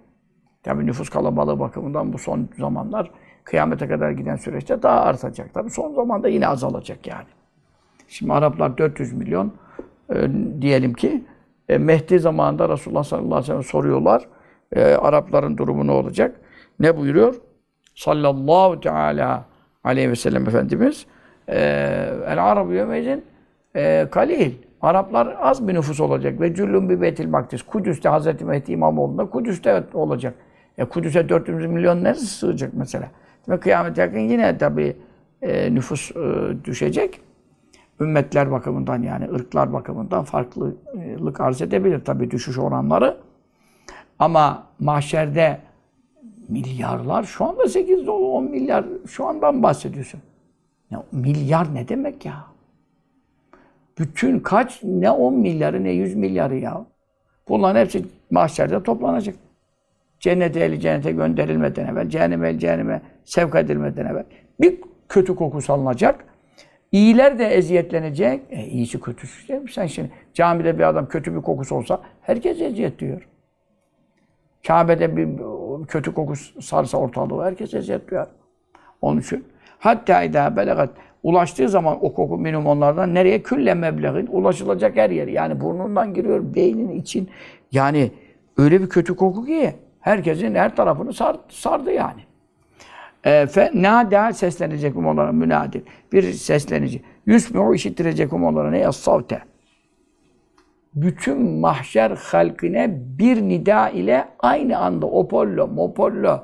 [0.66, 3.12] Tabi nüfus kalabalığı bakımından bu son zamanlar
[3.44, 5.54] kıyamete kadar giden süreçte daha artacak.
[5.54, 7.28] Tabi son zamanda yine azalacak yani.
[8.08, 9.54] Şimdi Araplar 400 milyon
[10.14, 10.30] e,
[10.62, 11.24] diyelim ki
[11.70, 14.28] e, Mehdi zamanında Resulullah sallallahu aleyhi ve sellem soruyorlar.
[14.72, 16.36] E, Arapların durumu ne olacak?
[16.80, 17.36] Ne buyuruyor?
[17.96, 19.46] Sallallahu teala
[19.84, 21.06] aleyhi ve sellem Efendimiz
[21.48, 21.58] e,
[22.28, 23.26] El Arabu yemezin
[23.76, 24.54] e, kalil.
[24.82, 27.62] Araplar az bir nüfus olacak ve cüllün bir Beytil Makdis.
[27.62, 30.34] Kudüs'te Hazreti Mehdi İmamoğlu'nda Kudüs'te olacak.
[30.78, 33.12] E Kudüs'e 400 milyon neresi sığacak mesela?
[33.50, 34.98] Ve kıyamet yakın yine tabi
[35.42, 37.22] e, nüfus e, düşecek
[38.02, 43.18] ümmetler bakımından yani ırklar bakımından farklılık arz edebilir tabii düşüş oranları.
[44.20, 45.60] Ama mahşerde
[46.50, 50.22] milyarlar şu anda 8 dolu 10 milyar şu andan bahsediyorsun.
[50.92, 52.46] Ya, milyar ne demek ya?
[54.00, 56.86] Bütün kaç ne 10 milyarı ne 100 milyarı ya.
[57.50, 59.36] Bunların hepsi mahşerde toplanacak.
[60.20, 64.26] Cennet ehli cennete gönderilmeden evvel, cehennem ehli cehenneme sevk edilmeden evvel
[64.62, 66.26] bir kötü koku salınacak.
[66.92, 68.42] İyiler de eziyetlenecek.
[68.50, 69.72] E, iyisi kötüsü değil mi?
[69.72, 73.28] Sen şimdi camide bir adam kötü bir kokusu olsa herkes eziyet diyor.
[74.68, 75.28] Kabe'de bir
[75.88, 78.28] kötü kokusu sarsa ortalığı herkes eziyet duyar.
[79.02, 79.46] Onun için
[79.80, 80.90] hatta idâ belegat
[81.24, 83.44] ulaştığı zaman o koku minimum onlardan nereye?
[83.44, 85.34] Külle mebleğin ulaşılacak her yeri.
[85.34, 87.30] Yani burnundan giriyor, beynin için.
[87.72, 88.12] Yani
[88.58, 89.74] öyle bir kötü koku ki
[90.06, 92.22] herkesin her tarafını sar, sardı yani.
[93.24, 95.82] E, fe nâdâ seslenecek onlara münadil.
[96.12, 97.02] Bir seslenici.
[97.26, 98.88] Yusmi'u işittirecek onlara ne?
[98.88, 99.42] As-savte.
[100.96, 106.44] Bütün mahşer halkine bir nida ile aynı anda opollo, mopollo,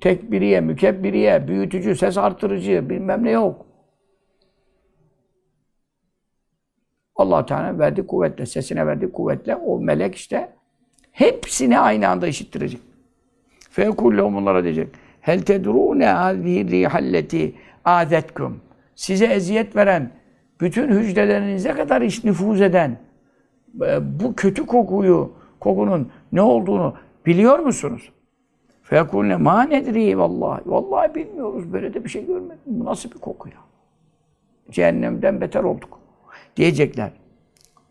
[0.00, 3.66] tekbiriye, mükebbiriye, büyütücü, ses artırıcı bilmem ne yok.
[7.16, 9.56] allah Teala verdi kuvvetle, sesine verdi kuvvetle.
[9.56, 10.52] O melek işte
[11.12, 12.87] hepsini aynı anda işittirecek.
[13.78, 14.88] Fekullehum onlara diyecek.
[15.20, 17.54] Hel tedrûne hâzihi rîhalleti
[17.84, 18.60] âzetkum.
[18.94, 20.10] Size eziyet veren,
[20.60, 22.98] bütün hücrelerinize kadar iş nüfuz eden,
[23.82, 26.94] e, bu kötü kokuyu, kokunun ne olduğunu
[27.26, 28.12] biliyor musunuz?
[28.82, 30.62] Fekulne ma nedri vallahi.
[30.66, 31.72] Vallahi bilmiyoruz.
[31.72, 32.58] Böyle de bir şey görmedim.
[32.66, 33.58] Bu nasıl bir koku ya?
[34.70, 36.00] Cehennemden beter olduk.
[36.56, 37.10] Diyecekler.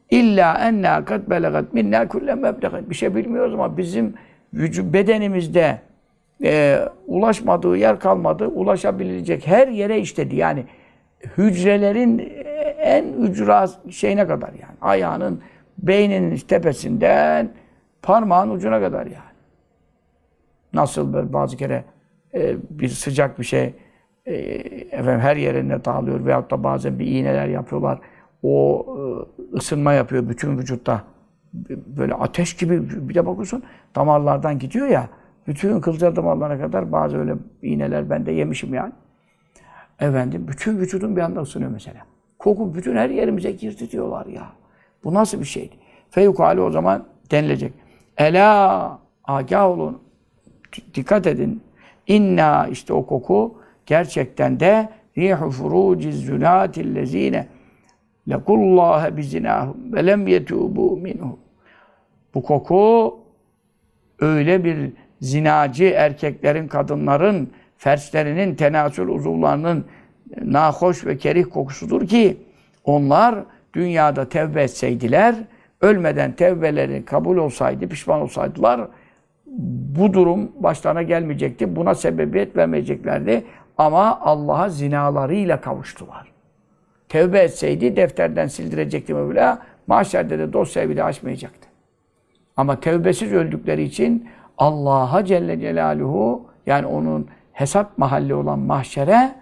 [0.09, 2.89] İlla enna kad belagat minna kulle meblegat.
[2.89, 4.13] Bir şey bilmiyoruz ama bizim
[4.53, 5.79] vücut bedenimizde
[6.43, 8.47] e, ulaşmadığı yer kalmadı.
[8.47, 10.35] Ulaşabilecek her yere işledi.
[10.35, 10.65] Yani
[11.37, 12.33] hücrelerin
[12.79, 14.77] en ücra şeyine kadar yani.
[14.81, 15.41] Ayağının,
[15.77, 17.49] beyninin tepesinden
[18.01, 19.37] parmağın ucuna kadar yani.
[20.73, 21.83] Nasıl böyle bazı kere
[22.33, 23.73] e, bir sıcak bir şey
[24.25, 24.35] e,
[24.91, 27.99] efendim her yerine dağılıyor veyahut da bazen bir iğneler yapıyorlar.
[28.43, 28.85] O
[29.53, 31.03] e, ısınma yapıyor bütün vücutta.
[31.97, 33.63] Böyle ateş gibi bir de bakıyorsun
[33.95, 35.09] damarlardan gidiyor ya.
[35.47, 38.93] Bütün kılcal damarlarına kadar bazı öyle iğneler ben de yemişim yani.
[39.99, 41.99] Efendim bütün vücudun bir anda ısınıyor mesela.
[42.39, 44.43] Koku bütün her yerimize girdi diyorlar ya.
[45.03, 45.75] Bu nasıl bir şeydi?
[46.09, 47.73] Feyukali o zaman denilecek.
[48.17, 50.01] Ela agah olun.
[50.95, 51.61] Dikkat edin.
[52.07, 57.47] İnna işte o koku gerçekten de rihu furuciz zünatillezine
[59.17, 61.39] bizinâhum ve lem yetûbû minhu.
[62.33, 63.19] Bu koku
[64.19, 69.85] öyle bir zinacı erkeklerin, kadınların ferslerinin, tenasül uzuvlarının
[70.41, 72.37] nahoş ve kerih kokusudur ki
[72.83, 73.35] onlar
[73.73, 75.35] dünyada tevbe etseydiler,
[75.81, 78.87] ölmeden tevbeleri kabul olsaydı, pişman olsaydılar,
[79.97, 81.75] bu durum başlarına gelmeyecekti.
[81.75, 83.43] Buna sebebiyet vermeyeceklerdi.
[83.77, 86.36] Ama Allah'a zinalarıyla kavuştular.
[87.09, 89.59] Tevbe etseydi defterden sildirecekti Mevla.
[89.87, 91.67] Mahşerde de dosya bile açmayacaktı.
[92.57, 99.35] Ama tevbesiz öldükleri için Allah'a Celle Celaluhu yani onun hesap mahalli olan mahşere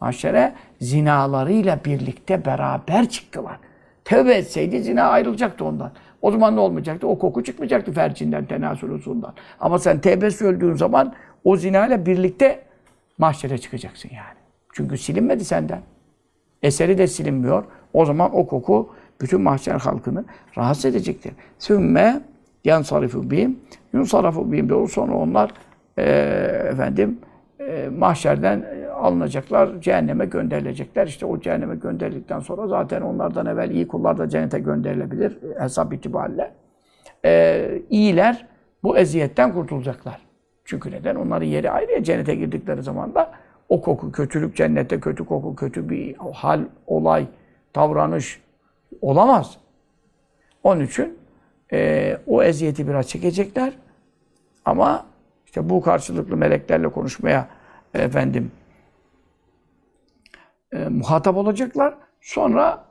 [0.00, 3.58] mahşere zinalarıyla birlikte beraber çıktılar.
[4.04, 5.92] Tevbe etseydi zina ayrılacaktı ondan.
[6.22, 7.06] O zaman ne olmayacaktı?
[7.08, 9.34] O koku çıkmayacaktı fercinden, tenasül usulundan.
[9.60, 11.14] Ama sen tevbesiz öldüğün zaman
[11.44, 12.62] o zina ile birlikte
[13.18, 14.38] mahşere çıkacaksın yani.
[14.72, 15.80] Çünkü silinmedi senden.
[16.62, 17.64] Eseri de silinmiyor.
[17.92, 18.90] O zaman o koku
[19.20, 20.24] bütün mahşer halkını
[20.58, 21.32] rahatsız edecektir.
[21.58, 22.20] Sümme
[22.64, 23.58] yansarifu bihim,
[23.92, 25.50] yunsarafu bihim de sonra onlar
[25.98, 26.02] e,
[26.70, 27.18] efendim
[27.60, 31.06] e, mahşerden alınacaklar, cehenneme gönderilecekler.
[31.06, 36.50] İşte o cehenneme gönderildikten sonra zaten onlardan evvel iyi kullar da cennete gönderilebilir hesap itibariyle.
[37.24, 38.46] E, iyiler
[38.82, 40.20] bu eziyetten kurtulacaklar.
[40.64, 41.14] Çünkü neden?
[41.14, 43.30] Onların yeri ayrı ya cennete girdikleri zaman da
[43.68, 47.26] o koku, kötülük cennette kötü koku, kötü bir hal, olay,
[47.74, 48.40] davranış
[49.00, 49.56] olamaz.
[50.62, 51.18] Onun için
[51.72, 53.72] e, o eziyeti biraz çekecekler.
[54.64, 55.06] Ama
[55.46, 57.48] işte bu karşılıklı meleklerle konuşmaya
[57.94, 58.50] efendim
[60.72, 61.94] e, muhatap olacaklar.
[62.20, 62.84] Sonra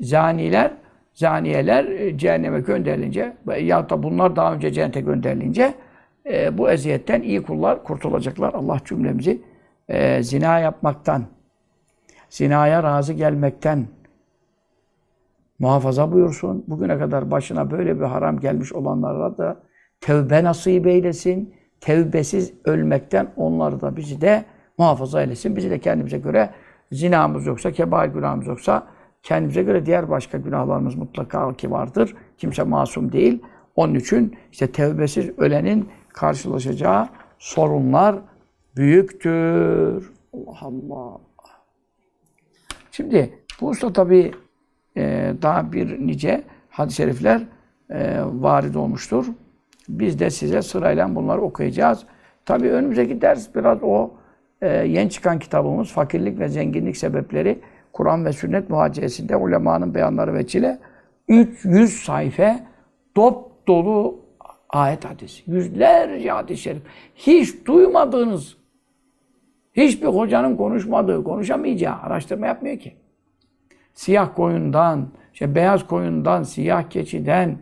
[0.00, 0.72] zaniler,
[1.14, 5.74] zaniyeler e, cehenneme gönderilince ya da bunlar daha önce cennete gönderilince
[6.26, 8.54] e, bu eziyetten iyi kullar kurtulacaklar.
[8.54, 9.42] Allah cümlemizi
[9.88, 11.24] e, zina yapmaktan,
[12.30, 13.86] zinaya razı gelmekten
[15.58, 16.64] muhafaza buyursun.
[16.68, 19.56] Bugüne kadar başına böyle bir haram gelmiş olanlara da
[20.00, 21.54] tevbe nasip eylesin.
[21.80, 24.44] Tevbesiz ölmekten onları da bizi de
[24.78, 25.56] muhafaza eylesin.
[25.56, 26.50] Bizi de kendimize göre
[26.92, 28.86] zinamız yoksa, kebair günahımız yoksa
[29.22, 32.14] kendimize göre diğer başka günahlarımız mutlaka ki vardır.
[32.38, 33.42] Kimse masum değil.
[33.76, 37.08] Onun için işte tevbesiz ölenin karşılaşacağı
[37.38, 38.16] sorunlar
[38.76, 40.12] büyüktür.
[40.32, 41.20] Allah Allah.
[42.90, 44.32] Şimdi bu usta tabi
[44.96, 47.42] e, daha bir nice hadis-i şerifler
[47.90, 49.26] e, varid olmuştur.
[49.88, 52.04] Biz de size sırayla bunları okuyacağız.
[52.44, 54.10] Tabii önümüzdeki ders biraz o
[54.62, 57.60] e, yeni çıkan kitabımız Fakirlik ve Zenginlik Sebepleri
[57.92, 60.78] Kur'an ve Sünnet Muhacesinde ulemanın beyanları ve çile
[61.28, 62.60] 300 sayfa
[63.16, 64.20] dop dolu
[64.68, 65.42] ayet hadis.
[65.46, 66.82] Yüzlerce hadis-i şerif.
[67.14, 68.56] Hiç duymadığınız,
[69.72, 72.96] hiçbir hocanın konuşmadığı, konuşamayacağı araştırma yapmıyor ki.
[73.94, 77.58] Siyah koyundan, işte beyaz koyundan, siyah keçiden,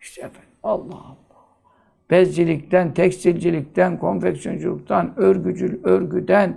[0.00, 1.14] işte efendim, Allah Allah.
[2.10, 6.56] Bezcilikten, tekstilcilikten, konfeksiyonculuktan, örgücül, örgüden,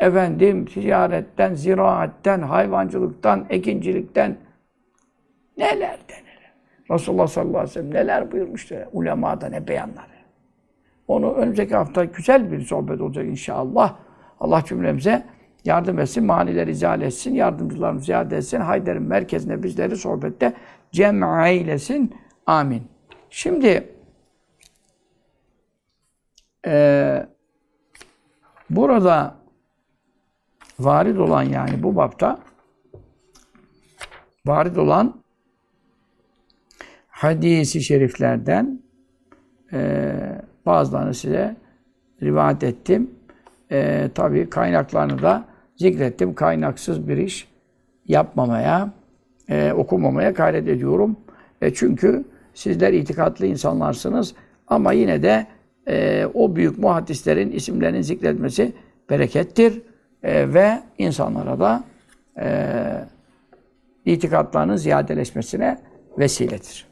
[0.00, 4.36] efendim ticaretten, ziraatten, hayvancılıktan, ekincilikten,
[5.56, 6.52] nelerden neler.
[6.90, 8.74] Resulullah sallallahu aleyhi ve sellem neler buyurmuştu.
[8.92, 10.18] Ulemada ne beyanları.
[11.08, 13.96] Onu önümüzdeki hafta güzel bir sohbet olacak inşallah.
[14.40, 15.26] Allah cümlemize
[15.64, 18.60] yardım etsin, manileri izale etsin, yardımcılarımızı ziyade etsin.
[18.60, 20.54] Hayder'in merkezine bizleri sohbette
[20.92, 22.14] cem eylesin.
[22.46, 22.82] Amin.
[23.30, 23.92] Şimdi
[26.66, 27.26] e,
[28.70, 29.34] burada
[30.78, 32.38] varid olan yani bu bapta
[34.46, 35.22] varid olan
[37.08, 38.82] hadisi şeriflerden
[39.72, 40.12] e,
[40.66, 41.56] bazılarını size
[42.22, 43.17] rivayet ettim.
[43.72, 45.44] E, tabii kaynaklarını da
[45.76, 46.34] zikrettim.
[46.34, 47.48] Kaynaksız bir iş
[48.06, 48.92] yapmamaya,
[49.48, 51.16] e, okumamaya gayret ediyorum.
[51.62, 54.34] E, çünkü sizler itikatlı insanlarsınız
[54.66, 55.46] ama yine de
[55.88, 58.72] e, o büyük muhaddislerin isimlerinin zikretmesi
[59.10, 59.82] berekettir
[60.22, 61.84] e, ve insanlara da
[62.40, 62.48] e,
[64.04, 65.78] itikatlarının ziyadeleşmesine
[66.18, 66.87] vesiledir.